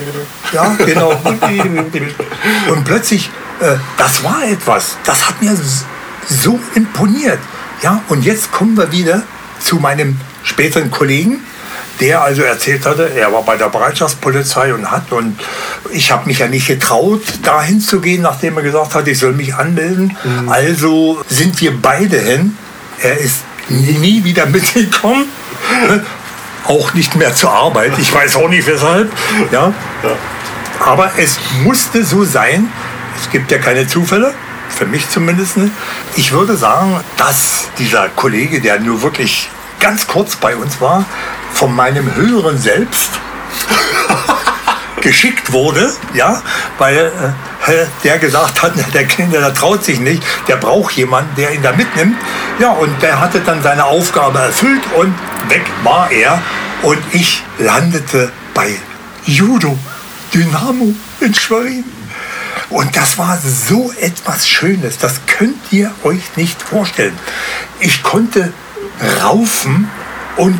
Ja, 0.52 0.76
genau. 0.85 1.11
Und 2.68 2.85
plötzlich, 2.85 3.30
äh, 3.61 3.76
das 3.96 4.25
war 4.25 4.44
etwas, 4.44 4.96
das 5.04 5.28
hat 5.28 5.40
mir 5.40 5.56
so 6.28 6.58
imponiert. 6.75 7.38
Ja, 7.82 8.00
und 8.08 8.25
jetzt 8.25 8.50
kommen 8.50 8.76
wir 8.76 8.90
wieder 8.90 9.23
zu 9.58 9.76
meinem 9.76 10.18
späteren 10.42 10.90
Kollegen, 10.90 11.40
der 12.00 12.22
also 12.22 12.42
erzählt 12.42 12.84
hatte, 12.84 13.10
er 13.16 13.32
war 13.32 13.42
bei 13.42 13.56
der 13.56 13.68
Bereitschaftspolizei 13.68 14.75
und 14.75 14.90
hat 14.90 15.12
und 15.12 15.38
ich 15.90 16.10
habe 16.10 16.26
mich 16.26 16.40
ja 16.40 16.48
nicht 16.48 16.66
getraut, 16.66 17.22
da 17.42 17.62
hinzugehen, 17.62 18.22
nachdem 18.22 18.56
er 18.56 18.62
gesagt 18.62 18.94
hat, 18.94 19.08
ich 19.08 19.18
soll 19.18 19.32
mich 19.32 19.54
anmelden. 19.54 20.16
Also 20.48 21.22
sind 21.28 21.58
wir 21.60 21.72
beide 21.80 22.18
hin. 22.18 22.56
Er 23.00 23.18
ist 23.18 23.42
nie 23.68 24.25
wieder 24.25 24.46
mitgekommen. 24.56 25.26
Auch 26.66 26.92
nicht 26.94 27.16
mehr 27.16 27.34
zur 27.34 27.52
Arbeit. 27.52 27.92
Ich 27.98 28.12
weiß 28.12 28.36
auch 28.36 28.48
nicht 28.48 28.66
weshalb. 28.66 29.10
Ja. 29.52 29.72
Aber 30.80 31.12
es 31.16 31.38
musste 31.64 32.04
so 32.04 32.25
sein. 32.25 32.68
Es 33.20 33.30
gibt 33.30 33.50
ja 33.50 33.58
keine 33.58 33.86
Zufälle. 33.86 34.34
Für 34.68 34.87
mich 34.87 35.08
zumindest. 35.08 35.56
Ich 36.16 36.32
würde 36.32 36.56
sagen, 36.56 37.00
dass 37.16 37.68
dieser 37.78 38.08
Kollege, 38.11 38.61
der 38.61 38.80
nur 38.80 39.02
wirklich 39.02 39.49
ganz 39.80 40.06
kurz 40.06 40.37
bei 40.37 40.56
uns 40.56 40.80
war, 40.80 41.04
von 41.52 41.75
meinem 41.75 42.14
höheren 42.14 42.58
Selbst 42.58 43.11
geschickt 45.00 45.52
wurde, 45.52 45.92
ja, 46.14 46.42
weil 46.78 47.12
äh, 47.66 47.87
der 48.04 48.18
gesagt 48.18 48.62
hat, 48.62 48.73
der 48.94 49.04
Kinder, 49.04 49.40
der 49.40 49.54
traut 49.54 49.85
sich 49.85 50.00
nicht, 50.00 50.23
der 50.49 50.56
braucht 50.56 50.94
jemanden, 50.94 51.35
der 51.37 51.52
ihn 51.52 51.62
da 51.62 51.73
mitnimmt. 51.73 52.16
Ja, 52.58 52.70
und 52.70 53.02
der 53.02 53.20
hatte 53.20 53.40
dann 53.40 53.62
seine 53.62 53.85
Aufgabe 53.85 54.38
erfüllt 54.38 54.82
und 54.96 55.14
weg 55.49 55.64
war 55.82 56.11
er. 56.11 56.40
Und 56.82 56.99
ich 57.12 57.42
landete 57.58 58.30
bei 58.54 58.76
Judo 59.25 59.78
Dynamo 60.32 60.94
in 61.20 61.35
Schwerin. 61.35 61.85
Und 62.70 62.96
das 62.96 63.16
war 63.18 63.38
so 63.38 63.92
etwas 64.00 64.49
Schönes, 64.49 64.99
das 64.99 65.20
könnt 65.26 65.73
ihr 65.73 65.92
euch 66.02 66.23
nicht 66.37 66.61
vorstellen. 66.61 67.16
Ich 67.80 68.02
konnte 68.02 68.52
raufen 69.23 69.88
und 70.37 70.58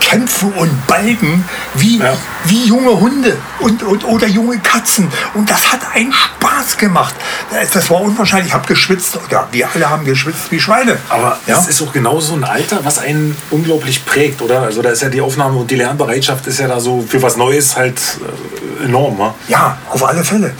kämpfen 0.00 0.52
und 0.52 0.86
balgen 0.86 1.44
wie, 1.74 1.98
Ja. 1.98 2.16
wie 2.44 2.66
junge 2.66 2.98
Hunde 3.00 3.36
und, 3.58 3.82
und, 3.82 4.04
oder 4.04 4.26
junge 4.28 4.58
Katzen. 4.60 5.10
Und 5.34 5.50
das 5.50 5.72
hat 5.72 5.80
einen 5.92 6.12
Spaß 6.12 6.78
gemacht. 6.78 7.14
Das 7.72 7.90
war 7.90 8.00
unwahrscheinlich. 8.00 8.48
Ich 8.48 8.54
habe 8.54 8.66
geschwitzt. 8.66 9.18
Ja, 9.30 9.48
wir 9.50 9.68
alle 9.74 9.90
haben 9.90 10.04
geschwitzt 10.04 10.50
wie 10.50 10.60
Schweine. 10.60 10.98
Aber 11.08 11.38
ja? 11.46 11.56
das 11.56 11.68
ist 11.68 11.82
auch 11.82 11.92
genau 11.92 12.20
so 12.20 12.34
ein 12.34 12.44
Alter, 12.44 12.84
was 12.84 12.98
einen 12.98 13.36
unglaublich 13.50 14.06
prägt, 14.06 14.40
oder? 14.40 14.62
Also 14.62 14.80
da 14.82 14.90
ist 14.90 15.02
ja 15.02 15.08
die 15.08 15.20
Aufnahme 15.20 15.58
und 15.58 15.70
die 15.70 15.76
Lernbereitschaft 15.76 16.46
ist 16.46 16.60
ja 16.60 16.68
da 16.68 16.78
so 16.80 17.04
für 17.06 17.20
was 17.20 17.36
Neues 17.36 17.76
halt 17.76 18.00
äh, 18.80 18.84
enorm. 18.84 19.18
wa? 19.18 19.34
Ja, 19.48 19.78
auf 19.90 20.04
alle 20.04 20.24
Fälle. 20.24 20.54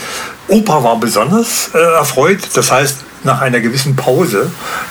Opa 0.49 0.83
war 0.83 0.99
besonders 0.99 1.71
äh, 1.75 1.79
erfreut. 1.79 2.41
Das 2.55 2.71
heißt, 2.73 2.99
nach 3.25 3.41
einer 3.41 3.61
gewissen 3.61 3.97
Pause, 3.97 4.51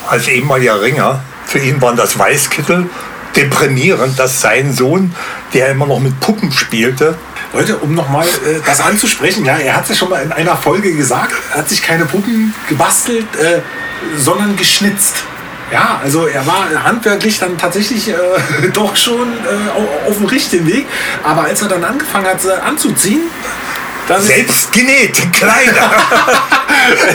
als 0.10 0.28
ehemaliger 0.28 0.82
Ringer, 0.82 1.22
für 1.46 1.60
ihn 1.60 1.82
waren 1.82 1.96
das 1.96 2.18
Weißkittel 2.18 2.90
deprimierend, 3.36 4.18
dass 4.18 4.42
sein 4.42 4.74
Sohn, 4.74 5.14
der 5.54 5.70
immer 5.70 5.86
noch 5.86 6.00
mit 6.00 6.20
Puppen 6.20 6.52
spielte, 6.52 7.16
Leute, 7.54 7.78
um 7.78 7.96
nochmal 7.96 8.28
äh, 8.28 8.60
das 8.66 8.82
anzusprechen, 8.82 9.46
ja, 9.46 9.58
er 9.58 9.78
hat 9.78 9.84
es 9.84 9.90
ja 9.90 9.96
schon 9.96 10.10
mal 10.10 10.22
in 10.22 10.32
einer 10.32 10.58
Folge 10.58 10.94
gesagt, 10.94 11.34
er 11.52 11.60
hat 11.60 11.70
sich 11.70 11.82
keine 11.82 12.06
Puppen 12.06 12.54
gebastelt, 12.68 13.28
äh, 13.36 13.62
sondern 14.18 14.56
geschnitzt. 14.58 15.24
Ja, 15.72 16.00
also 16.02 16.28
er 16.28 16.46
war 16.48 16.66
handwerklich 16.84 17.40
dann 17.40 17.58
tatsächlich 17.58 18.10
äh, 18.10 18.14
doch 18.74 18.96
schon 18.96 19.34
äh, 19.34 20.08
auf, 20.10 20.18
dem 20.18 20.26
richtigen 20.26 20.66
Weg. 20.66 20.86
Aber 21.24 21.44
als 21.44 21.62
er 21.62 21.68
dann 21.68 21.84
angefangen 21.84 22.26
hat 22.26 22.44
äh, 22.46 22.52
anzuziehen, 22.62 23.24
dann 24.08 24.22
selbst 24.22 24.72
genähte 24.72 25.28
Kleider. 25.30 25.92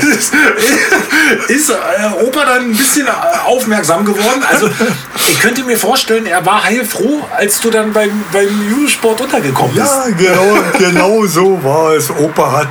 ist, 0.01 0.35
ist, 1.49 1.51
ist 1.51 1.71
äh, 1.71 2.25
Opa 2.25 2.45
dann 2.45 2.71
ein 2.71 2.77
bisschen 2.77 3.07
äh, 3.07 3.11
aufmerksam 3.45 4.05
geworden. 4.05 4.45
Also 4.49 4.69
ich 5.17 5.41
könnte 5.41 5.65
mir 5.65 5.79
vorstellen, 5.79 6.27
er 6.27 6.45
war 6.45 6.65
heilfroh, 6.65 7.27
als 7.37 7.61
du 7.61 7.71
dann 7.71 7.93
beim, 7.93 8.11
beim 8.33 8.71
Judosport 8.71 9.21
untergekommen 9.21 9.75
bist. 9.75 9.87
ja, 9.87 10.05
genau, 10.17 10.57
genau 10.79 11.27
so 11.27 11.63
war 11.65 11.93
es. 11.95 12.11
Opa 12.11 12.53
hat 12.53 12.69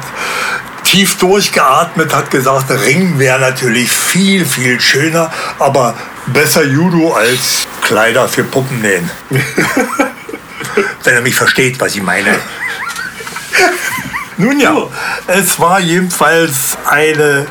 tief 0.84 1.18
durchgeatmet, 1.18 2.14
hat 2.14 2.30
gesagt, 2.32 2.70
Ring 2.70 3.18
wäre 3.18 3.40
natürlich 3.40 3.92
viel, 3.92 4.46
viel 4.46 4.80
schöner, 4.80 5.32
aber 5.58 5.96
besser 6.28 6.64
Judo 6.64 7.14
als 7.14 7.68
Kleider 7.82 8.28
für 8.28 8.44
Puppen 8.44 8.82
nähen. 8.82 9.10
Wenn 11.04 11.14
er 11.16 11.22
mich 11.22 11.36
versteht, 11.36 11.80
was 11.80 11.96
ich 11.96 12.04
meine. 12.04 12.36
Nun 14.42 14.60
ja, 14.60 14.76
es 15.28 15.60
war 15.60 15.80
jedenfalls 15.80 16.76
eine 16.90 17.46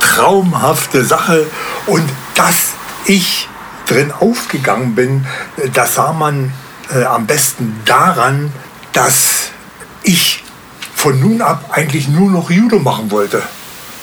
traumhafte 0.00 1.02
Sache 1.02 1.46
und 1.86 2.04
dass 2.34 2.74
ich 3.06 3.48
drin 3.86 4.12
aufgegangen 4.12 4.94
bin, 4.94 5.26
das 5.72 5.94
sah 5.94 6.12
man 6.12 6.52
äh, 6.94 7.04
am 7.04 7.26
besten 7.26 7.80
daran, 7.86 8.52
dass 8.92 9.44
ich 10.02 10.44
von 10.94 11.18
nun 11.18 11.40
ab 11.40 11.70
eigentlich 11.72 12.06
nur 12.08 12.30
noch 12.30 12.50
Judo 12.50 12.80
machen 12.80 13.10
wollte. 13.10 13.42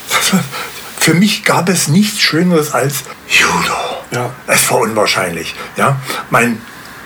Für 0.97 1.13
mich 1.13 1.43
gab 1.43 1.69
es 1.69 1.87
nichts 1.87 2.19
Schöneres 2.19 2.73
als 2.73 3.03
Judo. 3.27 3.77
Ja. 4.09 4.31
Es 4.47 4.71
war 4.71 4.79
unwahrscheinlich. 4.79 5.53
Ja? 5.75 5.97
Mein 6.31 6.59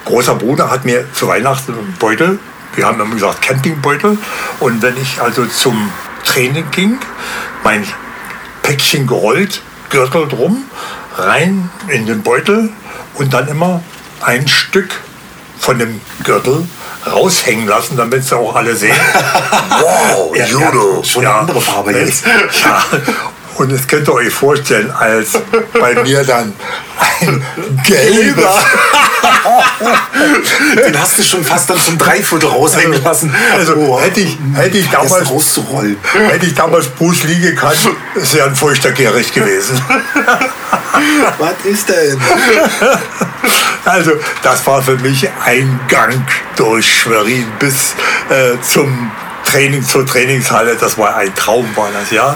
großer 0.06 0.36
Bruder 0.36 0.72
hat 0.72 0.86
mir 0.86 1.12
zu 1.12 1.28
Weihnachten 1.28 1.74
einen 1.74 1.96
Beutel, 2.00 2.40
wir 2.78 2.86
haben 2.86 3.00
immer 3.02 3.14
gesagt 3.16 3.42
Campingbeutel, 3.42 4.18
und 4.60 4.82
wenn 4.82 4.96
ich 4.98 5.20
also 5.20 5.46
zum 5.46 5.92
Training 6.24 6.70
ging, 6.72 6.98
mein 7.64 7.86
Päckchen 8.62 9.08
gerollt, 9.08 9.62
Gürtel 9.90 10.28
drum, 10.28 10.64
rein 11.18 11.70
in 11.88 12.06
den 12.06 12.22
Beutel 12.22 12.70
und 13.16 13.34
dann 13.34 13.48
immer 13.48 13.82
ein 14.22 14.48
Stück 14.48 15.02
von 15.60 15.80
dem 15.80 16.00
Gürtel 16.24 16.68
raushängen 17.10 17.68
lassen, 17.68 17.98
damit 17.98 18.24
sie 18.26 18.38
auch 18.38 18.56
alle 18.56 18.76
sehen. 18.76 18.96
wow, 19.82 20.36
Ja, 20.36 20.46
Judo. 20.46 20.98
ja, 20.98 21.04
schon 21.04 21.26
eine 21.26 21.34
andere 21.36 21.62
Farbe 21.62 21.94
jetzt. 21.94 22.26
Ja. 22.64 22.84
Und 23.58 23.72
das 23.72 23.88
könnt 23.88 24.08
ihr 24.08 24.14
euch 24.14 24.34
vorstellen, 24.34 24.92
als 24.92 25.32
bei 25.80 25.96
mir 26.04 26.24
dann 26.24 26.54
ein 27.22 27.44
gelbes, 27.86 28.46
Den 30.86 31.00
hast 31.00 31.18
du 31.18 31.24
schon 31.24 31.44
fast 31.44 31.70
dann 31.70 31.80
zum 31.80 31.98
Dreiviertel 31.98 32.50
raushängen 32.50 33.02
lassen. 33.04 33.34
Also, 33.56 34.00
hätte 34.00 34.22
ich- 34.22 34.38
hätte 34.54 34.78
ich 34.78 34.90
damals- 34.90 35.30
rauszurollen. 35.30 35.98
hätte 36.30 36.46
ich 36.46 36.54
damals 36.54 36.88
Bruce 36.90 37.24
Lee 37.24 37.40
gekannt, 37.40 37.78
ist 38.16 38.34
ja 38.34 38.46
ein 38.46 38.56
feuchter 38.56 38.92
Gericht 38.92 39.34
gewesen. 39.34 39.82
Was 41.40 41.54
ist 41.64 41.90
denn? 41.90 42.20
Also, 43.86 44.12
das 44.44 44.66
war 44.68 44.82
für 44.82 44.98
mich 44.98 45.28
ein 45.46 45.80
Gang 45.88 46.26
durch 46.56 47.02
Schwerin 47.02 47.46
bis 47.60 47.94
äh, 48.30 48.60
zum 48.62 49.12
Training, 49.48 49.84
zur 49.84 50.06
Trainingshalle. 50.06 50.76
Das 50.76 50.98
war 50.98 51.16
ein 51.16 51.34
Traum, 51.36 51.66
war 51.76 51.90
das, 51.92 52.12
ja. 52.12 52.36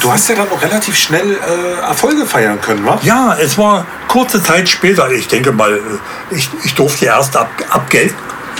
Du 0.00 0.12
hast 0.12 0.28
ja 0.28 0.36
dann 0.36 0.48
auch 0.50 0.62
relativ 0.62 0.96
schnell 0.96 1.32
äh, 1.32 1.80
Erfolge 1.80 2.24
feiern 2.26 2.60
können, 2.60 2.84
wa? 2.86 2.98
Ja, 3.02 3.36
es 3.40 3.58
war 3.58 3.86
kurze 4.08 4.42
Zeit 4.42 4.68
später. 4.68 5.10
Ich 5.10 5.28
denke 5.28 5.52
mal, 5.52 5.80
ich, 6.30 6.48
ich 6.64 6.74
durfte 6.74 7.06
erst 7.06 7.36
ab, 7.36 7.50
ab 7.70 7.90
Gelb, 7.90 8.14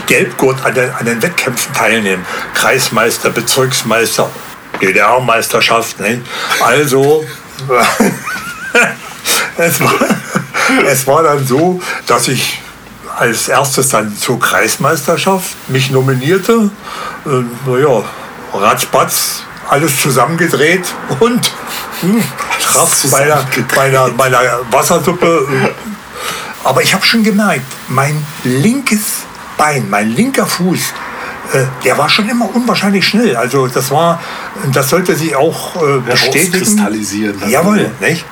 Gelbgurt 0.06 0.64
an 0.64 0.74
den, 0.74 0.90
an 0.90 1.06
den 1.06 1.22
Wettkämpfen 1.22 1.72
teilnehmen. 1.72 2.26
Kreismeister, 2.54 3.30
Bezirksmeister, 3.30 4.28
DDR-Meisterschaft. 4.80 6.00
Ne? 6.00 6.20
Also, 6.60 7.24
es, 9.56 9.80
war, 9.80 9.94
es 10.86 11.06
war 11.06 11.22
dann 11.22 11.46
so, 11.46 11.80
dass 12.06 12.28
ich 12.28 12.60
als 13.16 13.48
erstes 13.48 13.88
dann 13.88 14.16
zur 14.16 14.38
Kreismeisterschaft 14.40 15.56
mich 15.68 15.90
nominierte. 15.90 16.70
Äh, 17.26 17.68
naja, 17.68 18.02
ratzbatz, 18.52 19.42
alles 19.68 20.00
zusammengedreht 20.00 20.86
und 21.20 21.52
hm, 22.00 22.22
traf 22.60 23.10
bei 23.10 23.22
einer, 23.24 23.46
bei, 23.74 23.82
einer, 23.82 24.08
bei 24.10 24.24
einer 24.26 24.60
Wassersuppe. 24.70 25.46
Aber 26.64 26.82
ich 26.82 26.94
habe 26.94 27.04
schon 27.04 27.22
gemerkt, 27.22 27.66
mein 27.88 28.24
linkes 28.44 29.22
Bein, 29.56 29.88
mein 29.88 30.10
linker 30.10 30.46
Fuß, 30.46 30.80
der 31.84 31.98
war 31.98 32.08
schon 32.08 32.28
immer 32.28 32.48
unwahrscheinlich 32.54 33.06
schnell. 33.06 33.36
Also 33.36 33.66
das 33.66 33.90
war, 33.90 34.20
das 34.72 34.88
sollte 34.88 35.14
sich 35.14 35.36
auch 35.36 35.76
äh, 35.76 35.98
bestätigen. 35.98 36.52
rauskristallisieren 36.52 37.40
dann, 37.40 37.50
Jawohl, 37.50 37.90
nicht? 38.00 38.24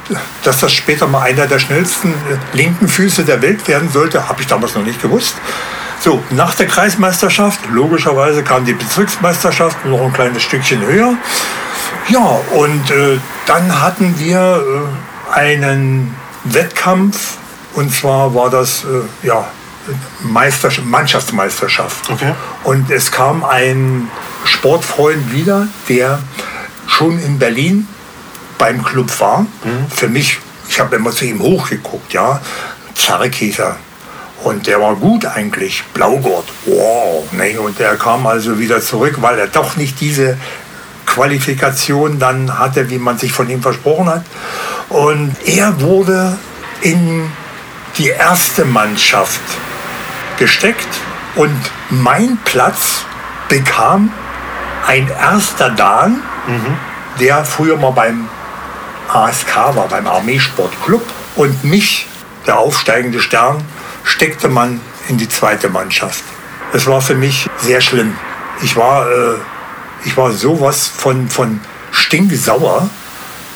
Dass 0.44 0.60
das 0.60 0.72
später 0.72 1.06
mal 1.06 1.22
einer 1.22 1.46
der 1.46 1.58
schnellsten 1.58 2.08
äh, 2.10 2.56
linken 2.56 2.88
Füße 2.88 3.24
der 3.24 3.42
Welt 3.42 3.66
werden 3.68 3.90
sollte, 3.90 4.28
habe 4.28 4.40
ich 4.40 4.46
damals 4.46 4.74
noch 4.74 4.84
nicht 4.84 5.00
gewusst. 5.00 5.36
So, 6.00 6.20
nach 6.30 6.54
der 6.54 6.66
Kreismeisterschaft, 6.66 7.60
logischerweise 7.70 8.42
kam 8.42 8.64
die 8.64 8.72
Bezirksmeisterschaft 8.72 9.84
noch 9.84 10.00
ein 10.00 10.12
kleines 10.12 10.42
Stückchen 10.42 10.80
höher. 10.84 11.14
Ja, 12.08 12.40
und 12.56 12.90
äh, 12.90 13.18
dann 13.46 13.80
hatten 13.80 14.18
wir 14.18 14.64
äh, 15.32 15.38
einen 15.38 16.12
Wettkampf 16.44 17.36
und 17.74 17.94
zwar 17.94 18.34
war 18.34 18.50
das 18.50 18.84
äh, 18.84 19.26
ja, 19.26 19.46
Meisterschaft, 20.20 20.86
Mannschaftsmeisterschaft. 20.86 22.10
Okay. 22.10 22.34
Und 22.64 22.90
es 22.90 23.10
kam 23.10 23.44
ein 23.44 24.10
Sportfreund 24.44 25.32
wieder, 25.32 25.68
der 25.88 26.20
schon 26.86 27.18
in 27.18 27.38
Berlin 27.38 27.88
beim 28.58 28.82
Club 28.84 29.08
war. 29.20 29.46
Für 29.94 30.08
mich, 30.08 30.38
ich 30.68 30.78
habe 30.80 30.96
immer 30.96 31.10
zu 31.10 31.24
ihm 31.24 31.40
hochgeguckt, 31.40 32.12
ja. 32.12 32.40
Zarek 32.94 33.34
hieß 33.34 33.58
er. 33.60 33.76
Und 34.44 34.66
der 34.66 34.80
war 34.80 34.96
gut 34.96 35.24
eigentlich, 35.24 35.84
Blaugurt. 35.94 36.46
Wow. 36.66 37.24
Ne? 37.32 37.60
Und 37.60 37.78
der 37.78 37.96
kam 37.96 38.26
also 38.26 38.58
wieder 38.58 38.80
zurück, 38.80 39.16
weil 39.20 39.38
er 39.38 39.46
doch 39.46 39.76
nicht 39.76 40.00
diese 40.00 40.36
Qualifikation 41.06 42.18
dann 42.18 42.58
hatte, 42.58 42.90
wie 42.90 42.98
man 42.98 43.18
sich 43.18 43.32
von 43.32 43.48
ihm 43.48 43.62
versprochen 43.62 44.08
hat. 44.08 44.24
Und 44.88 45.36
er 45.46 45.80
wurde 45.80 46.38
in 46.80 47.30
die 47.98 48.08
erste 48.08 48.64
Mannschaft 48.64 49.40
gesteckt 50.42 50.88
und 51.36 51.56
mein 51.88 52.36
Platz 52.44 53.04
bekam 53.48 54.12
ein 54.88 55.08
erster 55.08 55.70
Dan, 55.70 56.20
der 57.20 57.44
früher 57.44 57.76
mal 57.76 57.92
beim 57.92 58.28
ASK 59.08 59.54
war, 59.76 59.86
beim 59.86 60.08
Armeesportclub. 60.08 61.04
Und 61.36 61.62
mich, 61.62 62.08
der 62.44 62.58
aufsteigende 62.58 63.20
Stern, 63.20 63.62
steckte 64.02 64.48
man 64.48 64.80
in 65.08 65.16
die 65.16 65.28
zweite 65.28 65.68
Mannschaft. 65.68 66.24
Es 66.72 66.88
war 66.88 67.00
für 67.00 67.14
mich 67.14 67.48
sehr 67.58 67.80
schlimm. 67.80 68.16
Ich 68.62 68.74
war, 68.74 69.08
äh, 69.08 69.36
ich 70.04 70.16
war 70.16 70.32
sowas 70.32 70.88
von, 70.88 71.28
von 71.28 71.60
stinksauer, 71.92 72.90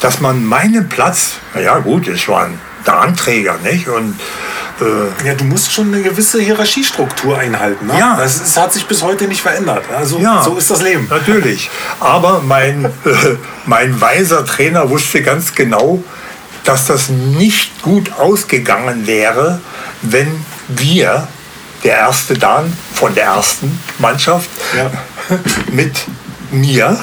dass 0.01 0.21
man 0.21 0.45
meinen 0.45 0.89
Platz, 0.89 1.39
na 1.53 1.63
ja 1.63 1.79
gut, 1.81 2.07
es 2.07 2.29
war 2.29 2.45
ein 2.45 2.61
Danträger, 2.85 3.59
nicht? 3.65 3.89
Und 3.89 4.15
äh, 4.81 5.27
Ja, 5.27 5.35
du 5.35 5.45
musst 5.45 5.73
schon 5.73 5.93
eine 5.93 6.03
gewisse 6.03 6.41
Hierarchiestruktur 6.41 7.39
einhalten. 7.39 7.87
Ne? 7.87 7.99
Ja. 7.99 8.17
Das 8.17 8.37
ist, 8.41 8.57
hat 8.57 8.73
sich 8.73 8.87
bis 8.87 9.03
heute 9.03 9.27
nicht 9.29 9.41
verändert. 9.43 9.85
Also, 9.97 10.19
Ja, 10.19 10.43
so 10.43 10.57
ist 10.57 10.71
das 10.71 10.83
Leben. 10.83 11.07
Natürlich. 11.09 11.71
Aber 12.01 12.41
mein, 12.43 12.85
äh, 12.85 12.91
mein 13.67 14.01
weiser 14.01 14.45
Trainer 14.45 14.89
wusste 14.91 15.23
ganz 15.23 15.55
genau, 15.55 16.03
dass 16.65 16.87
das 16.87 17.09
nicht 17.09 17.83
gut 17.83 18.13
ausgegangen 18.19 19.07
wäre, 19.07 19.61
wenn 20.03 20.45
wir, 20.69 21.29
der 21.85 21.99
erste 21.99 22.35
Dan 22.35 22.73
von 22.95 23.15
der 23.15 23.25
ersten 23.27 23.79
Mannschaft, 23.99 24.49
Ja. 24.77 24.91
mit 25.73 26.05
mir 26.51 26.99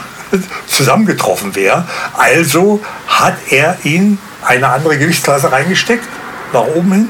zusammengetroffen 0.67 1.55
wäre. 1.55 1.87
Also 2.13 2.81
hat 3.07 3.35
er 3.49 3.77
ihn 3.83 4.17
eine 4.45 4.67
andere 4.67 4.97
Gewichtsklasse 4.97 5.51
reingesteckt, 5.51 6.07
nach 6.53 6.65
oben 6.75 6.91
hin. 6.91 7.09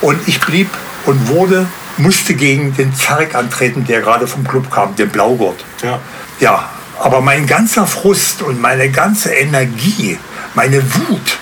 Und 0.00 0.26
ich 0.26 0.40
blieb 0.40 0.68
und 1.06 1.28
wurde, 1.28 1.66
musste 1.96 2.34
gegen 2.34 2.74
den 2.74 2.94
Zarek 2.94 3.34
antreten, 3.34 3.84
der 3.86 4.00
gerade 4.00 4.26
vom 4.26 4.46
Club 4.46 4.70
kam, 4.70 4.96
den 4.96 5.08
Blaugurt. 5.08 5.64
Ja. 5.82 5.98
Ja, 6.40 6.70
aber 6.98 7.20
mein 7.20 7.46
ganzer 7.46 7.86
Frust 7.86 8.42
und 8.42 8.60
meine 8.60 8.90
ganze 8.90 9.32
Energie, 9.32 10.18
meine 10.54 10.82
Wut, 10.82 11.38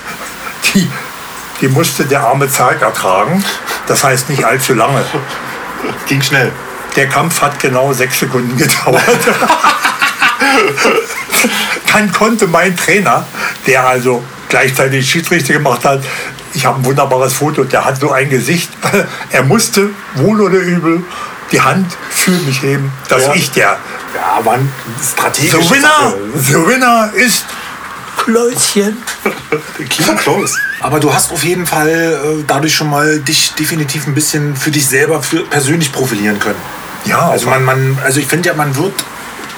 die, 0.74 0.88
die 1.60 1.68
musste 1.68 2.04
der 2.04 2.20
arme 2.20 2.48
Zarek 2.48 2.82
ertragen. 2.82 3.44
Das 3.86 4.04
heißt 4.04 4.28
nicht 4.30 4.44
allzu 4.44 4.74
lange. 4.74 5.04
Ging 6.06 6.22
schnell. 6.22 6.52
Der 6.96 7.08
Kampf 7.08 7.40
hat 7.40 7.60
genau 7.60 7.92
sechs 7.92 8.20
Sekunden 8.20 8.56
gedauert. 8.56 9.02
Dann 11.92 12.12
konnte 12.12 12.46
mein 12.46 12.76
Trainer, 12.76 13.26
der 13.66 13.86
also 13.86 14.22
gleichzeitig 14.48 15.10
Schiedsrichter 15.10 15.54
gemacht 15.54 15.84
hat, 15.84 16.02
ich 16.54 16.66
habe 16.66 16.80
ein 16.80 16.84
wunderbares 16.84 17.32
Foto, 17.32 17.64
der 17.64 17.84
hat 17.84 18.00
so 18.00 18.10
ein 18.12 18.28
Gesicht. 18.30 18.70
Er 19.30 19.42
musste, 19.44 19.90
wohl 20.16 20.40
oder 20.40 20.58
übel, 20.58 21.02
die 21.52 21.60
Hand 21.60 21.86
für 22.10 22.30
mich 22.30 22.62
heben, 22.62 22.92
dass 23.08 23.26
Ja. 23.26 23.34
ich 23.34 23.50
der 23.52 23.76
Ja, 24.14 24.44
war 24.44 24.54
ein 24.54 24.72
strategischer 25.02 25.60
The 25.62 25.70
winner, 25.70 26.14
the 26.36 26.54
winner 26.66 27.10
ist 27.14 27.44
Klößchen. 28.16 28.96
Klingt 29.88 30.18
close. 30.20 30.54
Aber 30.80 30.98
du 31.00 31.12
hast 31.14 31.30
auf 31.32 31.44
jeden 31.44 31.66
Fall 31.66 31.88
äh, 31.88 32.44
dadurch 32.46 32.74
schon 32.74 32.90
mal 32.90 33.20
dich 33.20 33.52
definitiv 33.54 34.06
ein 34.06 34.14
bisschen 34.14 34.56
für 34.56 34.70
dich 34.70 34.86
selber 34.88 35.22
für 35.22 35.44
persönlich 35.44 35.92
profilieren 35.92 36.38
können. 36.38 36.58
Ja, 37.04 37.28
Also 37.30 37.48
man, 37.48 37.64
man, 37.64 37.98
also 38.04 38.18
ich 38.20 38.26
finde 38.26 38.48
ja, 38.48 38.54
man 38.54 38.74
wird, 38.76 38.92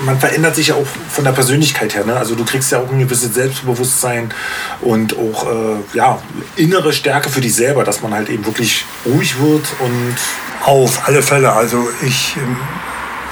man 0.05 0.19
verändert 0.19 0.55
sich 0.55 0.69
ja 0.69 0.75
auch 0.75 0.87
von 1.11 1.25
der 1.25 1.33
Persönlichkeit 1.33 1.95
her. 1.95 2.05
Ne? 2.05 2.17
Also 2.17 2.35
du 2.35 2.45
kriegst 2.45 2.73
ja 2.73 2.79
auch 2.79 2.91
ein 2.91 2.99
gewisses 2.99 3.35
Selbstbewusstsein 3.35 4.33
und 4.81 5.17
auch 5.17 5.47
äh, 5.47 5.77
ja, 5.97 6.19
innere 6.57 6.93
Stärke 6.93 7.29
für 7.29 7.41
dich 7.41 7.55
selber, 7.55 7.85
dass 7.85 8.03
man 8.03 8.15
halt 8.15 8.29
eben 8.29 8.45
wirklich 8.47 8.85
ruhig 9.07 9.41
wird 9.41 9.67
und 9.81 10.17
auf 10.65 11.07
alle 11.07 11.23
Fälle. 11.23 11.53
Also 11.53 11.89
ich, 12.03 12.37
ähm, 12.37 12.57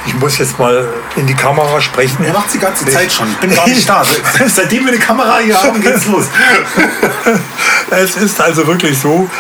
ich 0.07 0.15
muss 0.15 0.39
jetzt 0.39 0.59
mal 0.59 0.87
in 1.17 1.27
die 1.27 1.35
Kamera 1.35 1.81
sprechen. 1.81 2.25
er 2.25 2.33
macht 2.33 2.53
die 2.53 2.59
ganze 2.59 2.87
Zeit 2.87 3.13
schon. 3.13 3.29
Ich 3.31 3.37
bin 3.39 3.55
gar 3.55 3.69
nicht 3.69 3.89
da. 3.89 4.03
Seitdem 4.47 4.85
wir 4.85 4.93
eine 4.93 5.01
Kamera 5.01 5.39
hier 5.39 5.61
haben, 5.63 5.81
geht's 5.81 6.07
los. 6.07 6.27
Es 7.91 8.17
ist 8.17 8.39
also 8.39 8.67
wirklich 8.67 8.99
so, 8.99 9.31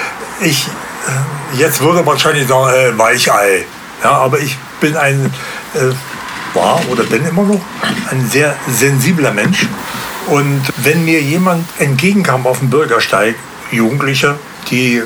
ich, 0.41 0.67
äh, 0.67 1.59
jetzt 1.59 1.81
würde 1.83 1.97
man 1.97 2.07
wahrscheinlich 2.07 2.49
sagen, 2.49 2.73
äh, 2.75 2.97
Weichei. 2.99 3.67
Ja, 4.03 4.13
aber 4.13 4.39
ich 4.39 4.57
bin 4.81 4.97
ein, 4.97 5.33
äh, 5.75 5.93
war 6.59 6.81
oder 6.91 7.05
bin 7.05 7.25
immer 7.25 7.45
noch 7.45 7.61
ein 8.11 8.29
sehr 8.29 8.55
sensibler 8.69 9.33
Mensch. 9.33 9.67
Und 10.27 10.63
wenn 10.79 11.05
mir 11.05 11.23
jemand 11.23 11.65
entgegenkam 11.79 12.47
auf 12.47 12.59
dem 12.59 12.71
Bürgersteig, 12.71 13.37
Jugendliche, 13.71 14.37
die 14.71 15.03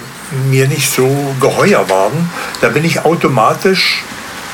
mir 0.51 0.67
nicht 0.67 0.91
so 0.91 1.35
geheuer 1.41 1.89
waren, 1.89 2.31
da 2.61 2.69
bin 2.69 2.85
ich 2.85 3.05
automatisch 3.05 4.03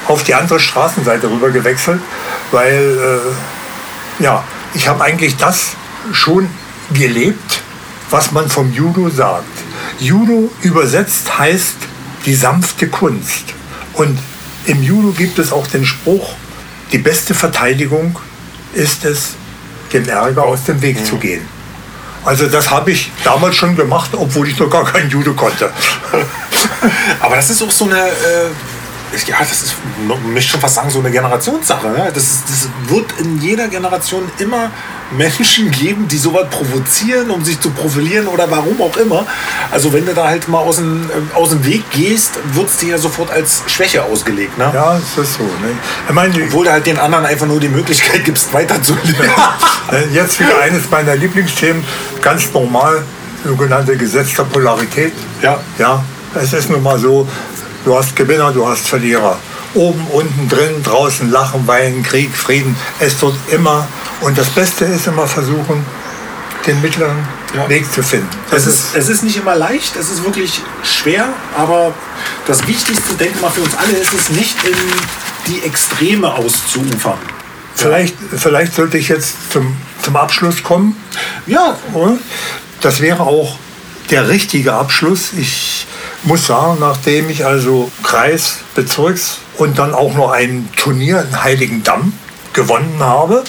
auf 0.07 0.25
die 0.25 0.35
andere 0.35 0.59
Straßenseite 0.59 1.31
rüber 1.31 1.51
gewechselt, 1.51 2.01
weil 2.51 2.99
äh, 4.21 4.23
ja, 4.23 4.43
ich 4.75 4.89
habe 4.89 5.05
eigentlich 5.05 5.37
das 5.37 5.77
schon 6.13 6.49
gelebt, 6.93 7.63
was 8.11 8.33
man 8.33 8.49
vom 8.49 8.73
Judo 8.73 9.11
sagt. 9.11 9.45
Judo 10.01 10.51
übersetzt 10.63 11.39
heißt 11.39 11.77
die 12.27 12.35
sanfte 12.35 12.89
Kunst. 12.89 13.55
Und 13.93 14.19
im 14.67 14.83
Judo 14.83 15.13
gibt 15.13 15.39
es 15.39 15.53
auch 15.53 15.67
den 15.67 15.85
Spruch, 15.85 16.35
die 16.93 16.99
beste 16.99 17.35
Verteidigung 17.35 18.19
ist 18.75 19.05
es, 19.05 19.35
dem 19.93 20.09
Ärger 20.09 20.45
aus 20.45 20.65
dem 20.65 20.81
Weg 20.83 21.05
zu 21.05 21.17
gehen. 21.17 21.47
Also 22.25 22.47
das 22.47 22.71
habe 22.71 22.91
ich 22.91 23.11
damals 23.25 23.57
schon 23.57 23.77
gemacht, 23.77 24.11
obwohl 24.13 24.49
ich 24.49 24.59
noch 24.59 24.69
gar 24.69 24.85
kein 24.85 25.09
Judo 25.09 25.33
konnte. 25.35 25.71
Aber 27.21 27.37
das 27.37 27.49
ist 27.49 27.63
auch 27.63 27.71
so 27.71 27.87
eine, 27.87 28.09
äh, 28.09 28.51
ja, 29.27 29.37
das 29.39 29.63
ist, 29.63 29.75
möchte 30.33 30.53
schon 30.53 30.61
fast 30.61 30.77
sagen, 30.77 30.91
so 30.91 30.99
eine 30.99 31.11
Generationssache. 31.11 31.89
Ne? 31.89 32.11
Das, 32.13 32.23
ist, 32.23 32.43
das 32.49 32.69
wird 32.89 33.07
in 33.21 33.41
jeder 33.41 33.69
Generation 33.69 34.23
immer 34.39 34.71
Menschen 35.11 35.71
geben, 35.71 36.07
die 36.09 36.19
sowas 36.19 36.47
provozieren, 36.51 37.31
um 37.31 37.45
sich 37.45 37.59
zu 37.61 37.71
profilieren 37.71 38.27
oder 38.27 38.51
warum 38.51 38.81
auch 38.83 38.97
immer. 38.97 39.27
Also 39.71 39.93
wenn 39.93 40.05
du 40.05 40.13
da 40.13 40.29
halt 40.29 40.49
mal 40.49 40.59
aus 40.59 40.77
dem, 40.77 41.09
äh, 41.09 41.35
aus 41.35 41.51
dem 41.51 41.65
Weg 41.65 41.91
gehst, 41.91 42.39
wird 42.53 42.69
es 42.69 42.77
dir 42.77 42.91
ja 42.91 42.99
sofort 42.99 43.31
als 43.31 43.63
Schwäche 43.67 44.03
ausgelegt. 44.03 44.59
Ne? 44.59 44.71
Ja, 44.75 44.97
ist 44.97 45.17
das 45.17 45.35
so. 45.35 45.43
Ne? 45.43 45.73
Ich 46.09 46.15
meine, 46.15 46.35
Obwohl 46.45 46.67
du 46.67 46.73
halt 46.73 46.87
den 46.87 46.99
anderen 46.99 47.25
einfach 47.25 47.47
nur 47.47 47.61
die 47.61 47.69
Möglichkeit 47.69 48.25
gibst, 48.25 48.53
weiterzuleben. 48.53 49.29
Äh, 49.91 50.07
Jetzt 50.13 50.39
wieder 50.39 50.61
eines 50.61 50.91
meiner 50.91 51.17
Lieblingsthemen, 51.17 51.83
ganz 52.21 52.53
normal, 52.53 53.03
sogenannte 53.45 53.97
Gesetz 53.97 54.35
der 54.35 54.43
Polarität. 54.43 55.13
Ja. 55.41 55.59
Ja, 55.79 56.05
es 56.35 56.53
ist 56.53 56.69
nun 56.69 56.83
mal 56.83 56.99
so, 56.99 57.27
du 57.89 57.97
hast 57.97 58.15
Gewinner, 58.15 58.53
du 58.53 58.69
hast 58.69 58.87
Verlierer. 58.87 59.39
Oben, 59.73 60.07
unten, 60.13 60.49
drin, 60.49 60.83
draußen, 60.83 61.31
Lachen, 61.31 61.67
Weinen, 61.67 62.03
Krieg, 62.03 62.31
Frieden. 62.35 62.77
Es 63.01 63.21
wird 63.23 63.35
immer, 63.51 63.89
und 64.21 64.37
das 64.37 64.51
Beste 64.51 64.85
ist 64.85 65.07
immer 65.07 65.27
versuchen, 65.27 65.87
den 66.67 66.83
mittleren 66.83 67.17
Ja. 67.55 67.67
Weg 67.67 67.91
zu 67.91 68.03
finden. 68.03 68.29
Es 68.51 68.67
ist, 68.67 68.95
es 68.95 69.09
ist 69.09 69.23
nicht 69.25 69.39
immer 69.39 69.55
leicht, 69.55 69.97
es 69.97 70.11
ist 70.11 70.23
wirklich 70.23 70.61
schwer, 70.85 71.29
aber 71.57 71.95
das 72.47 72.67
Wichtigste, 72.67 73.15
denke 73.15 73.37
ich 73.37 73.41
mal, 73.41 73.51
für 73.51 73.63
uns 73.63 73.75
alle 73.75 73.97
ist 73.97 74.13
es 74.13 74.29
nicht 74.31 74.57
in 74.65 74.77
die 75.47 75.63
Extreme 75.65 76.35
auszuufern. 76.35 77.19
vielleicht, 77.75 78.15
vielleicht 78.37 78.75
sollte 78.75 78.99
ich 78.99 79.09
jetzt 79.09 79.51
zum, 79.51 79.75
zum 80.03 80.15
Abschluss 80.17 80.63
kommen. 80.63 80.95
Ja? 81.47 81.79
Das 82.83 83.01
wäre 83.01 83.23
auch 83.23 83.57
der 84.11 84.29
richtige 84.29 84.75
Abschluss. 84.75 85.31
Ich 85.39 85.87
muss 86.23 86.47
sagen, 86.47 86.79
nachdem 86.81 87.31
ich 87.31 87.45
also 87.47 87.91
Kreis, 88.03 88.59
Bezirks 88.75 89.39
und 89.57 89.79
dann 89.79 89.95
auch 89.95 90.15
noch 90.15 90.31
ein 90.31 90.69
Turnier 90.77 91.21
in 91.23 91.43
Heiligendamm 91.43 92.13
gewonnen 92.53 92.99
habe, 93.01 93.45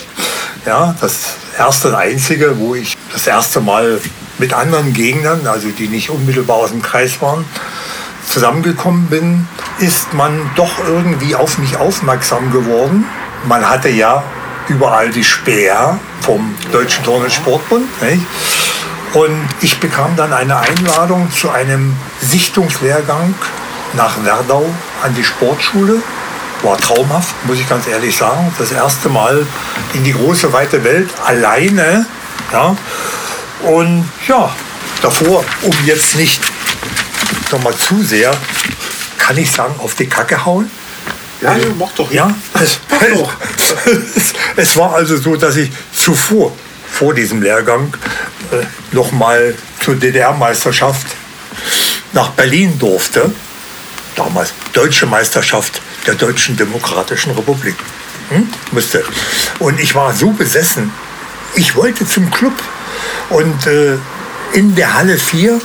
ja, 0.66 0.96
das 1.02 1.36
erste 1.58 1.90
und 1.90 1.96
einzige, 1.96 2.60
wo 2.60 2.76
ich 2.76 2.96
das 3.12 3.28
erste 3.28 3.62
Mal 3.62 4.00
mit 4.38 4.54
anderen 4.54 4.94
Gegnern, 4.94 5.46
also 5.48 5.70
die 5.70 5.88
nicht 5.88 6.10
unmittelbar 6.10 6.58
aus 6.58 6.72
dem 6.72 6.82
Kreis 6.82 7.22
waren, 7.22 7.46
zusammengekommen 8.28 9.08
bin, 9.08 9.48
ist 9.80 10.14
man 10.14 10.50
doch 10.56 10.72
irgendwie 10.86 11.36
auf 11.36 11.58
mich 11.58 11.78
aufmerksam 11.78 12.52
geworden. 12.52 13.06
Man 13.46 13.68
hatte 13.68 13.90
ja 13.90 14.24
überall 14.68 15.10
die 15.10 15.24
Speer 15.24 16.00
vom 16.22 16.56
Deutschen 16.72 17.04
Turn- 17.04 17.24
und 17.24 17.32
Sportbund. 17.32 17.86
Nicht? 18.02 18.22
Und 19.14 19.48
ich 19.62 19.80
bekam 19.80 20.16
dann 20.16 20.34
eine 20.34 20.58
Einladung 20.58 21.32
zu 21.32 21.50
einem 21.50 21.96
Sichtungslehrgang 22.22 23.34
nach 23.94 24.24
Werdau 24.24 24.66
an 25.04 25.16
die 25.16 25.24
Sportschule. 25.24 26.02
War 26.62 26.78
traumhaft, 26.78 27.34
muss 27.46 27.58
ich 27.58 27.68
ganz 27.68 27.88
ehrlich 27.88 28.16
sagen. 28.16 28.54
Das 28.60 28.72
erste 28.72 29.10
Mal 29.10 29.46
in 29.94 30.04
die 30.04 30.14
große, 30.14 30.54
weite 30.54 30.84
Welt 30.84 31.10
alleine. 31.26 32.06
Ja. 32.52 32.76
Und 33.64 34.10
ja, 34.28 34.54
davor, 35.02 35.44
um 35.62 35.72
jetzt 35.86 36.16
nicht 36.16 36.42
noch 37.52 37.64
mal 37.64 37.76
zu 37.76 38.04
sehr, 38.04 38.32
kann 39.18 39.38
ich 39.38 39.52
sagen, 39.52 39.74
auf 39.80 39.96
die 39.96 40.08
Kacke 40.08 40.46
hauen. 40.46 40.70
ja, 41.42 41.56
ja 41.56 41.66
mach 41.78 41.92
doch. 41.94 42.12
Ja, 42.12 42.34
es, 42.54 42.80
doch. 43.14 43.34
es, 44.16 44.34
es 44.56 44.78
war 44.78 44.94
also 44.94 45.18
so, 45.18 45.36
dass 45.36 45.56
ich 45.56 45.72
zuvor, 45.94 46.52
vor 47.00 47.14
diesem 47.14 47.42
Lehrgang, 47.42 47.96
äh, 48.52 48.66
noch 48.94 49.14
mal 49.14 49.56
zur 49.82 49.96
DDR-Meisterschaft 49.96 51.08
nach 52.12 52.32
Berlin 52.32 52.78
durfte. 52.78 53.32
Damals 54.18 54.52
Deutsche 54.74 55.06
Meisterschaft 55.06 55.82
der 56.06 56.16
Deutschen 56.16 56.58
Demokratischen 56.58 57.32
Republik. 57.32 57.76
Hm? 58.32 58.50
Musste. 58.74 59.06
Und 59.60 59.80
ich 59.80 59.96
war 59.96 60.14
so 60.14 60.32
besessen. 60.32 60.92
Ich 61.56 61.74
wollte 61.78 62.06
zum 62.06 62.30
Club. 62.32 62.54
Und 63.30 63.66
äh, 63.66 63.96
in 64.52 64.76
der 64.76 64.94
Halle 64.96 65.18
4, 65.18 65.62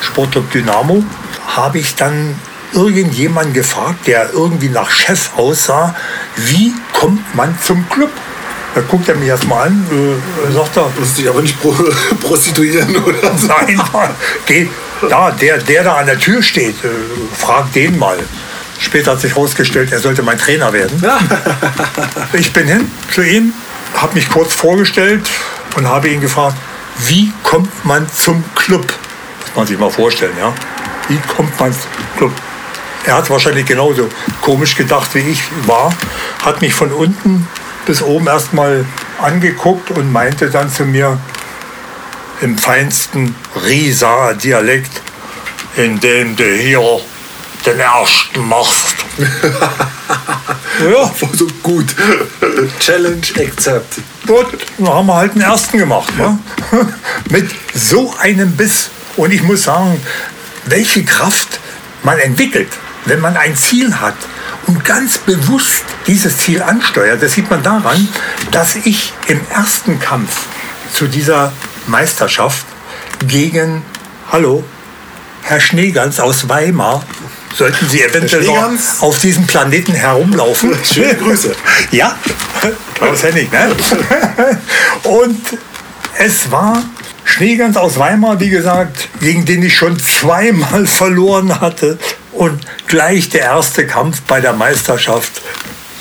Sportclub 0.00 0.50
Dynamo, 0.52 1.04
habe 1.48 1.78
ich 1.80 1.96
dann 1.96 2.34
irgendjemanden 2.72 3.52
gefragt, 3.52 4.06
der 4.06 4.32
irgendwie 4.32 4.70
nach 4.70 4.90
Chef 4.90 5.32
aussah, 5.36 5.94
wie 6.36 6.72
kommt 6.94 7.34
man 7.34 7.54
zum 7.62 7.86
Club? 7.90 8.10
Da 8.76 8.82
guckt 8.82 9.08
er 9.08 9.14
mich 9.14 9.28
erstmal 9.28 9.68
an, 9.68 9.86
äh, 9.90 10.52
sagt 10.52 10.76
er, 10.76 10.90
Du 10.94 11.00
musst 11.00 11.16
dich 11.16 11.26
aber 11.26 11.40
nicht 11.40 11.58
pro 11.62 11.74
prostituieren, 12.20 12.94
oder? 12.94 13.34
Nein, 13.48 13.80
geh, 14.44 14.68
da, 15.08 15.30
der, 15.30 15.56
der 15.56 15.82
da 15.82 15.94
an 15.94 16.04
der 16.04 16.18
Tür 16.18 16.42
steht, 16.42 16.84
äh, 16.84 16.88
frag 17.34 17.72
den 17.72 17.98
mal. 17.98 18.18
Später 18.78 19.12
hat 19.12 19.22
sich 19.22 19.34
herausgestellt, 19.34 19.92
er 19.92 19.98
sollte 19.98 20.22
mein 20.22 20.36
Trainer 20.36 20.74
werden. 20.74 21.02
Ich 22.34 22.52
bin 22.52 22.66
hin 22.68 22.90
zu 23.10 23.22
ihm, 23.22 23.54
habe 23.94 24.12
mich 24.12 24.28
kurz 24.28 24.52
vorgestellt 24.52 25.26
und 25.74 25.88
habe 25.88 26.10
ihn 26.10 26.20
gefragt, 26.20 26.58
wie 27.06 27.32
kommt 27.44 27.82
man 27.86 28.06
zum 28.12 28.44
Club? 28.54 28.84
Muss 28.84 29.56
man 29.56 29.66
sich 29.66 29.78
mal 29.78 29.90
vorstellen, 29.90 30.34
ja? 30.38 30.52
Wie 31.08 31.18
kommt 31.34 31.58
man 31.58 31.72
zum 31.72 31.90
Club? 32.18 32.32
Er 33.06 33.14
hat 33.14 33.30
wahrscheinlich 33.30 33.64
genauso 33.64 34.10
komisch 34.42 34.76
gedacht, 34.76 35.14
wie 35.14 35.20
ich 35.20 35.40
war, 35.64 35.94
hat 36.44 36.60
mich 36.60 36.74
von 36.74 36.92
unten 36.92 37.48
bis 37.86 38.02
oben 38.02 38.26
erstmal 38.26 38.84
angeguckt 39.22 39.90
und 39.92 40.12
meinte 40.12 40.50
dann 40.50 40.70
zu 40.70 40.84
mir, 40.84 41.18
im 42.42 42.58
feinsten 42.58 43.34
Rieser 43.64 44.34
Dialekt, 44.34 45.00
in 45.76 45.98
dem 46.00 46.36
du 46.36 46.44
hier 46.44 47.00
den 47.64 47.80
ersten 47.80 48.46
machst. 48.46 48.94
ja, 49.18 51.10
So 51.32 51.46
gut. 51.62 51.86
Challenge 52.78 53.26
accepted. 53.38 54.04
gut, 54.26 54.46
dann 54.78 54.88
haben 54.88 55.06
wir 55.06 55.14
halt 55.14 55.34
den 55.34 55.42
ersten 55.42 55.78
gemacht. 55.78 56.16
Ne? 56.16 56.38
Mit 57.30 57.50
so 57.74 58.14
einem 58.20 58.52
Biss. 58.52 58.90
Und 59.16 59.32
ich 59.32 59.42
muss 59.42 59.64
sagen, 59.64 60.00
welche 60.66 61.04
Kraft 61.04 61.58
man 62.02 62.18
entwickelt, 62.18 62.68
wenn 63.06 63.20
man 63.20 63.36
ein 63.36 63.56
Ziel 63.56 63.98
hat 63.98 64.16
und 64.66 64.84
ganz 64.84 65.18
bewusst 65.18 65.84
dieses 66.06 66.38
Ziel 66.38 66.62
ansteuert. 66.62 67.22
Das 67.22 67.32
sieht 67.32 67.48
man 67.50 67.62
daran, 67.62 68.08
dass 68.50 68.76
ich 68.76 69.12
im 69.28 69.40
ersten 69.50 69.98
Kampf 69.98 70.46
zu 70.92 71.06
dieser 71.06 71.52
Meisterschaft 71.86 72.66
gegen, 73.26 73.82
hallo, 74.30 74.64
Herr 75.42 75.60
Schneegans 75.60 76.18
aus 76.18 76.48
Weimar, 76.48 77.04
sollten 77.54 77.88
Sie 77.88 78.02
eventuell 78.02 78.44
noch 78.44 78.70
auf 79.00 79.18
diesem 79.20 79.46
Planeten 79.46 79.94
herumlaufen. 79.94 80.74
Schöne 80.84 81.14
Grüße. 81.14 81.54
Ja, 81.92 82.18
Klaus 82.94 83.22
Hennig, 83.22 83.50
ne? 83.52 83.68
Und 85.04 85.40
es 86.18 86.50
war 86.50 86.82
Schneegans 87.24 87.76
aus 87.76 87.98
Weimar, 87.98 88.40
wie 88.40 88.50
gesagt, 88.50 89.08
gegen 89.20 89.44
den 89.44 89.62
ich 89.62 89.76
schon 89.76 89.98
zweimal 90.00 90.86
verloren 90.86 91.60
hatte. 91.60 91.98
Und 92.32 92.60
gleich 92.86 93.28
der 93.28 93.42
erste 93.42 93.86
Kampf 93.86 94.22
bei 94.22 94.40
der 94.40 94.52
Meisterschaft 94.52 95.42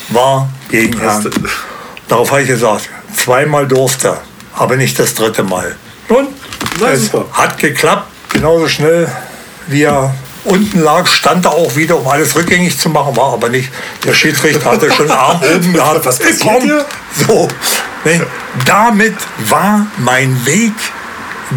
war 0.10 0.50
gegen 0.70 1.00
Herrn. 1.00 1.32
Darauf 2.08 2.32
habe 2.32 2.42
ich 2.42 2.48
gesagt, 2.48 2.90
zweimal 3.16 3.68
durfte 3.68 4.10
er, 4.10 4.22
aber 4.56 4.76
nicht 4.78 4.98
das 5.00 5.14
dritte 5.16 5.44
Mal. 5.44 5.76
Und 6.10 6.30
Na, 6.80 6.92
es 6.92 7.12
hat 7.34 7.58
geklappt, 7.58 8.08
genauso 8.30 8.68
schnell 8.68 9.10
wie 9.68 9.84
er 9.84 10.14
unten 10.44 10.80
lag, 10.80 11.08
stand 11.08 11.46
er 11.46 11.52
auch 11.52 11.76
wieder, 11.76 11.98
um 11.98 12.08
alles 12.08 12.36
rückgängig 12.36 12.78
zu 12.80 12.90
machen, 12.90 13.16
war 13.18 13.34
aber 13.34 13.50
nicht. 13.50 13.72
Der 14.04 14.14
Schiedsrichter 14.14 14.72
hatte 14.72 14.92
schon 14.92 15.10
Arm 15.10 15.42
oben 15.56 15.74
gehabt. 15.74 16.06
Was 16.06 16.20
passiert 16.20 16.62
hier? 16.62 16.86
So, 17.28 17.48
ne? 18.04 18.26
damit 18.66 19.16
war 19.50 19.88
mein 19.98 20.46
Weg 20.46 20.74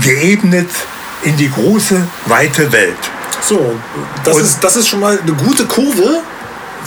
geebnet 0.03 0.71
in 1.23 1.37
die 1.37 1.51
große, 1.51 2.07
weite 2.27 2.73
Welt. 2.73 2.97
So, 3.41 3.79
das 4.25 4.37
Und- 4.37 4.43
ist, 4.43 4.59
das 4.63 4.77
ist 4.77 4.89
schon 4.89 5.01
mal 5.01 5.19
eine 5.19 5.33
gute 5.33 5.65
Kurve 5.67 6.21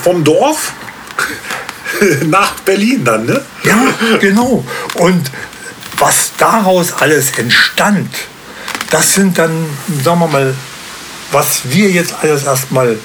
vom 0.04 0.24
Dorf 0.24 0.74
nach 2.26 2.54
Berlin 2.62 3.04
dann, 3.04 3.26
ne? 3.26 3.42
Ja, 3.64 3.78
genau. 4.20 4.64
Und 4.96 5.32
was 5.98 6.32
daraus 6.38 6.94
alles 6.94 7.38
entstand, 7.38 8.10
das 8.90 9.14
sind 9.14 9.38
dann, 9.38 9.66
sagen 10.04 10.20
wir 10.20 10.28
mal, 10.28 10.54
was 11.32 11.62
wir 11.66 11.90
jetzt 11.90 12.14
alles 12.22 12.44
erstmal 12.44 12.98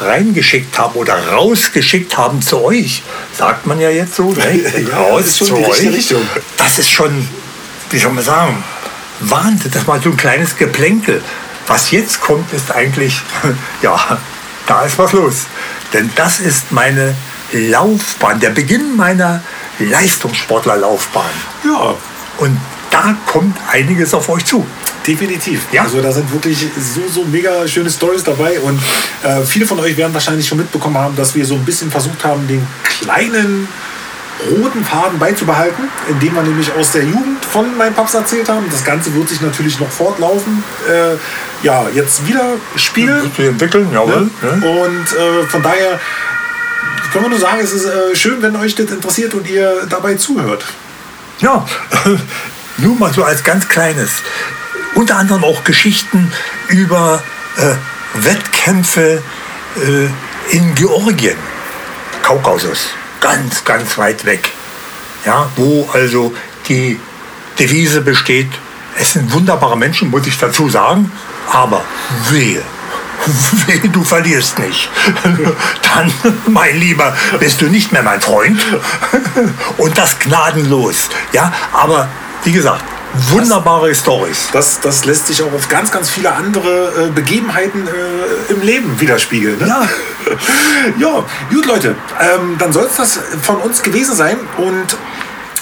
reingeschickt 0.00 0.78
haben 0.78 0.94
oder 0.94 1.28
rausgeschickt 1.28 2.16
haben 2.16 2.40
zu 2.40 2.62
euch, 2.62 3.02
sagt 3.36 3.66
man 3.66 3.80
ja 3.80 3.90
jetzt 3.90 4.14
so, 4.14 4.32
ne? 4.32 4.62
Raus 4.96 5.24
das 5.24 5.34
zu 5.48 5.56
euch. 5.56 6.14
Das 6.56 6.78
ist 6.78 6.90
schon, 6.90 7.28
wie 7.90 7.98
soll 7.98 8.12
man 8.12 8.24
sagen, 8.24 8.62
Wahnsinn, 9.20 9.70
das 9.72 9.86
war 9.86 10.00
so 10.00 10.10
ein 10.10 10.16
kleines 10.16 10.56
Geplänkel. 10.56 11.22
Was 11.68 11.90
jetzt 11.90 12.20
kommt, 12.20 12.52
ist 12.52 12.72
eigentlich, 12.72 13.22
ja, 13.82 14.18
da 14.66 14.82
ist 14.82 14.98
was 14.98 15.12
los. 15.12 15.46
Denn 15.92 16.10
das 16.16 16.40
ist 16.40 16.72
meine 16.72 17.14
Laufbahn, 17.52 18.40
der 18.40 18.50
Beginn 18.50 18.96
meiner 18.96 19.42
Leistungssportlerlaufbahn. 19.78 21.30
Ja, 21.64 21.94
Und 22.38 22.58
da 22.90 23.16
kommt 23.26 23.56
einiges 23.70 24.12
auf 24.14 24.28
euch 24.28 24.44
zu. 24.44 24.66
Definitiv. 25.06 25.62
Ja. 25.72 25.82
Also 25.82 26.02
da 26.02 26.12
sind 26.12 26.30
wirklich 26.32 26.66
so, 26.76 27.00
so 27.08 27.24
mega 27.24 27.66
schöne 27.66 27.88
Stories 27.88 28.24
dabei 28.24 28.60
und 28.60 28.78
äh, 29.22 29.42
viele 29.42 29.64
von 29.64 29.80
euch 29.80 29.96
werden 29.96 30.12
wahrscheinlich 30.12 30.46
schon 30.46 30.58
mitbekommen 30.58 30.98
haben, 30.98 31.16
dass 31.16 31.34
wir 31.34 31.46
so 31.46 31.54
ein 31.54 31.64
bisschen 31.64 31.90
versucht 31.90 32.24
haben, 32.24 32.46
den 32.46 32.66
kleinen 32.84 33.68
roten 34.50 34.84
Faden 34.84 35.18
beizubehalten, 35.18 35.88
indem 36.08 36.34
wir 36.34 36.42
nämlich 36.42 36.72
aus 36.72 36.92
der 36.92 37.04
Jugend 37.04 37.44
von 37.44 37.76
meinem 37.76 37.94
Paps 37.94 38.14
erzählt 38.14 38.48
haben. 38.48 38.66
Das 38.70 38.84
Ganze 38.84 39.14
wird 39.14 39.28
sich 39.28 39.40
natürlich 39.40 39.78
noch 39.80 39.90
fortlaufen. 39.90 40.62
Äh, 40.88 41.16
ja, 41.66 41.88
jetzt 41.92 42.26
wieder 42.26 42.54
spielen. 42.76 43.32
Zu 43.34 43.42
entwickeln, 43.42 43.88
jawohl. 43.92 44.30
Ne? 44.42 44.56
Ne? 44.56 44.66
Und 44.66 45.12
äh, 45.12 45.46
von 45.46 45.62
daher 45.62 45.98
können 47.12 47.24
wir 47.24 47.30
nur 47.30 47.38
sagen, 47.38 47.58
es 47.62 47.72
ist 47.72 47.86
äh, 47.86 48.14
schön, 48.14 48.40
wenn 48.42 48.54
euch 48.56 48.74
das 48.74 48.90
interessiert 48.90 49.34
und 49.34 49.48
ihr 49.48 49.86
dabei 49.88 50.14
zuhört. 50.14 50.64
Ja, 51.40 51.66
nur 52.78 52.96
mal 52.96 53.12
so 53.12 53.24
als 53.24 53.42
ganz 53.42 53.68
kleines. 53.68 54.10
Unter 54.94 55.16
anderem 55.16 55.44
auch 55.44 55.64
Geschichten 55.64 56.32
über 56.68 57.22
äh, 57.56 57.74
Wettkämpfe 58.24 59.22
äh, 59.76 60.54
in 60.54 60.74
Georgien, 60.74 61.36
Kaukasus, 62.22 62.88
ganz, 63.20 63.64
ganz 63.64 63.98
weit 63.98 64.24
weg. 64.24 64.50
Ja, 65.24 65.48
wo 65.56 65.88
also 65.92 66.34
die 66.68 66.98
Devise 67.58 68.00
besteht, 68.00 68.50
es 68.96 69.12
sind 69.12 69.32
wunderbare 69.32 69.76
Menschen, 69.76 70.10
muss 70.10 70.26
ich 70.26 70.38
dazu 70.38 70.68
sagen, 70.68 71.10
aber 71.50 71.82
wehe. 72.30 72.62
Wehe, 73.66 73.88
du 73.88 74.04
verlierst 74.04 74.58
nicht. 74.60 74.88
Dann, 75.82 76.12
mein 76.46 76.78
Lieber, 76.78 77.16
bist 77.40 77.60
du 77.60 77.66
nicht 77.66 77.92
mehr 77.92 78.02
mein 78.02 78.20
Freund. 78.20 78.60
Und 79.76 79.98
das 79.98 80.18
gnadenlos. 80.18 81.08
Ja, 81.32 81.52
aber 81.72 82.08
wie 82.44 82.52
gesagt, 82.52 82.84
wunderbare 83.30 83.94
Stories. 83.94 84.48
Das, 84.52 84.80
das 84.80 85.04
lässt 85.04 85.26
sich 85.26 85.42
auch 85.42 85.52
auf 85.52 85.68
ganz, 85.68 85.90
ganz 85.90 86.10
viele 86.10 86.32
andere 86.32 87.08
äh, 87.08 87.10
Begebenheiten 87.10 87.86
äh, 87.86 88.52
im 88.52 88.62
Leben 88.62 89.00
widerspiegeln. 89.00 89.58
Ne? 89.58 89.66
Ja. 89.66 89.88
ja, 90.98 91.24
gut, 91.50 91.66
Leute. 91.66 91.94
Ähm, 92.20 92.56
dann 92.58 92.72
soll 92.72 92.86
es 92.86 92.96
das 92.96 93.18
von 93.42 93.56
uns 93.56 93.82
gewesen 93.82 94.14
sein. 94.14 94.36
Und 94.58 94.96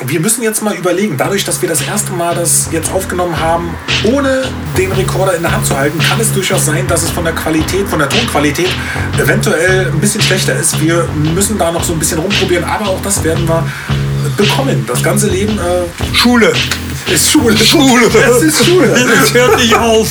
wir 0.04 0.20
müssen 0.20 0.42
jetzt 0.42 0.62
mal 0.62 0.74
überlegen, 0.74 1.16
dadurch, 1.16 1.44
dass 1.44 1.62
wir 1.62 1.68
das 1.68 1.80
erste 1.80 2.12
Mal 2.12 2.34
das 2.34 2.68
jetzt 2.70 2.92
aufgenommen 2.92 3.38
haben, 3.40 3.74
ohne 4.04 4.42
den 4.76 4.92
Rekorder 4.92 5.34
in 5.34 5.42
der 5.42 5.52
Hand 5.52 5.66
zu 5.66 5.76
halten, 5.76 5.98
kann 5.98 6.20
es 6.20 6.32
durchaus 6.32 6.66
sein, 6.66 6.86
dass 6.86 7.02
es 7.02 7.10
von 7.10 7.24
der 7.24 7.34
Qualität, 7.34 7.88
von 7.88 7.98
der 7.98 8.08
Tonqualität 8.08 8.68
eventuell 9.18 9.86
ein 9.86 10.00
bisschen 10.00 10.20
schlechter 10.20 10.54
ist. 10.54 10.80
Wir 10.80 11.08
müssen 11.14 11.56
da 11.58 11.72
noch 11.72 11.82
so 11.82 11.94
ein 11.94 11.98
bisschen 11.98 12.18
rumprobieren, 12.18 12.64
aber 12.64 12.88
auch 12.88 13.00
das 13.02 13.24
werden 13.24 13.48
wir 13.48 13.66
bekommen. 14.36 14.84
Das 14.86 15.02
ganze 15.02 15.28
Leben 15.28 15.58
äh, 15.58 16.14
Schule. 16.14 16.52
Ist 17.12 17.30
Schule. 17.30 17.56
Schule. 17.56 18.06
Es 18.06 18.42
ist 18.42 18.64
Schule. 18.64 18.86
Es 19.22 19.32
hört 19.34 19.56
nicht 19.56 19.74
auf. 19.74 20.08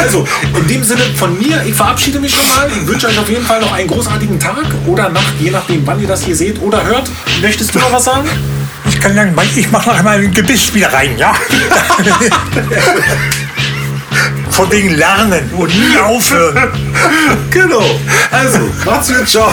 Also, 0.00 0.26
in 0.56 0.66
dem 0.66 0.82
Sinne 0.84 1.02
von 1.16 1.36
mir, 1.38 1.62
ich 1.66 1.74
verabschiede 1.74 2.18
mich 2.20 2.34
schon 2.34 2.46
mal. 2.46 2.68
Ich 2.70 2.86
wünsche 2.86 3.06
euch 3.08 3.18
auf 3.18 3.28
jeden 3.28 3.44
Fall 3.44 3.60
noch 3.60 3.72
einen 3.72 3.88
großartigen 3.88 4.38
Tag 4.38 4.64
oder 4.86 5.08
Nacht, 5.10 5.34
je 5.40 5.50
nachdem, 5.50 5.86
wann 5.86 6.00
ihr 6.00 6.08
das 6.08 6.24
hier 6.24 6.36
seht 6.36 6.60
oder 6.60 6.84
hört. 6.84 7.10
Möchtest 7.40 7.74
du 7.74 7.78
noch 7.78 7.92
was 7.92 8.04
sagen? 8.04 8.28
Ich 8.88 9.00
kann 9.00 9.14
sagen, 9.14 9.34
ich 9.56 9.70
mache 9.70 9.88
noch 9.90 9.98
einmal 9.98 10.18
ein 10.18 10.32
Gebiss 10.32 10.74
wieder 10.74 10.92
rein, 10.92 11.16
ja? 11.18 11.34
Von 14.50 14.70
wegen 14.72 14.90
Lernen 14.96 15.50
und 15.56 15.68
nie 15.68 15.98
aufhören. 15.98 16.72
Genau. 17.50 17.84
Also, 18.30 18.58
macht's 18.84 19.08
gut, 19.08 19.28
ciao. 19.28 19.52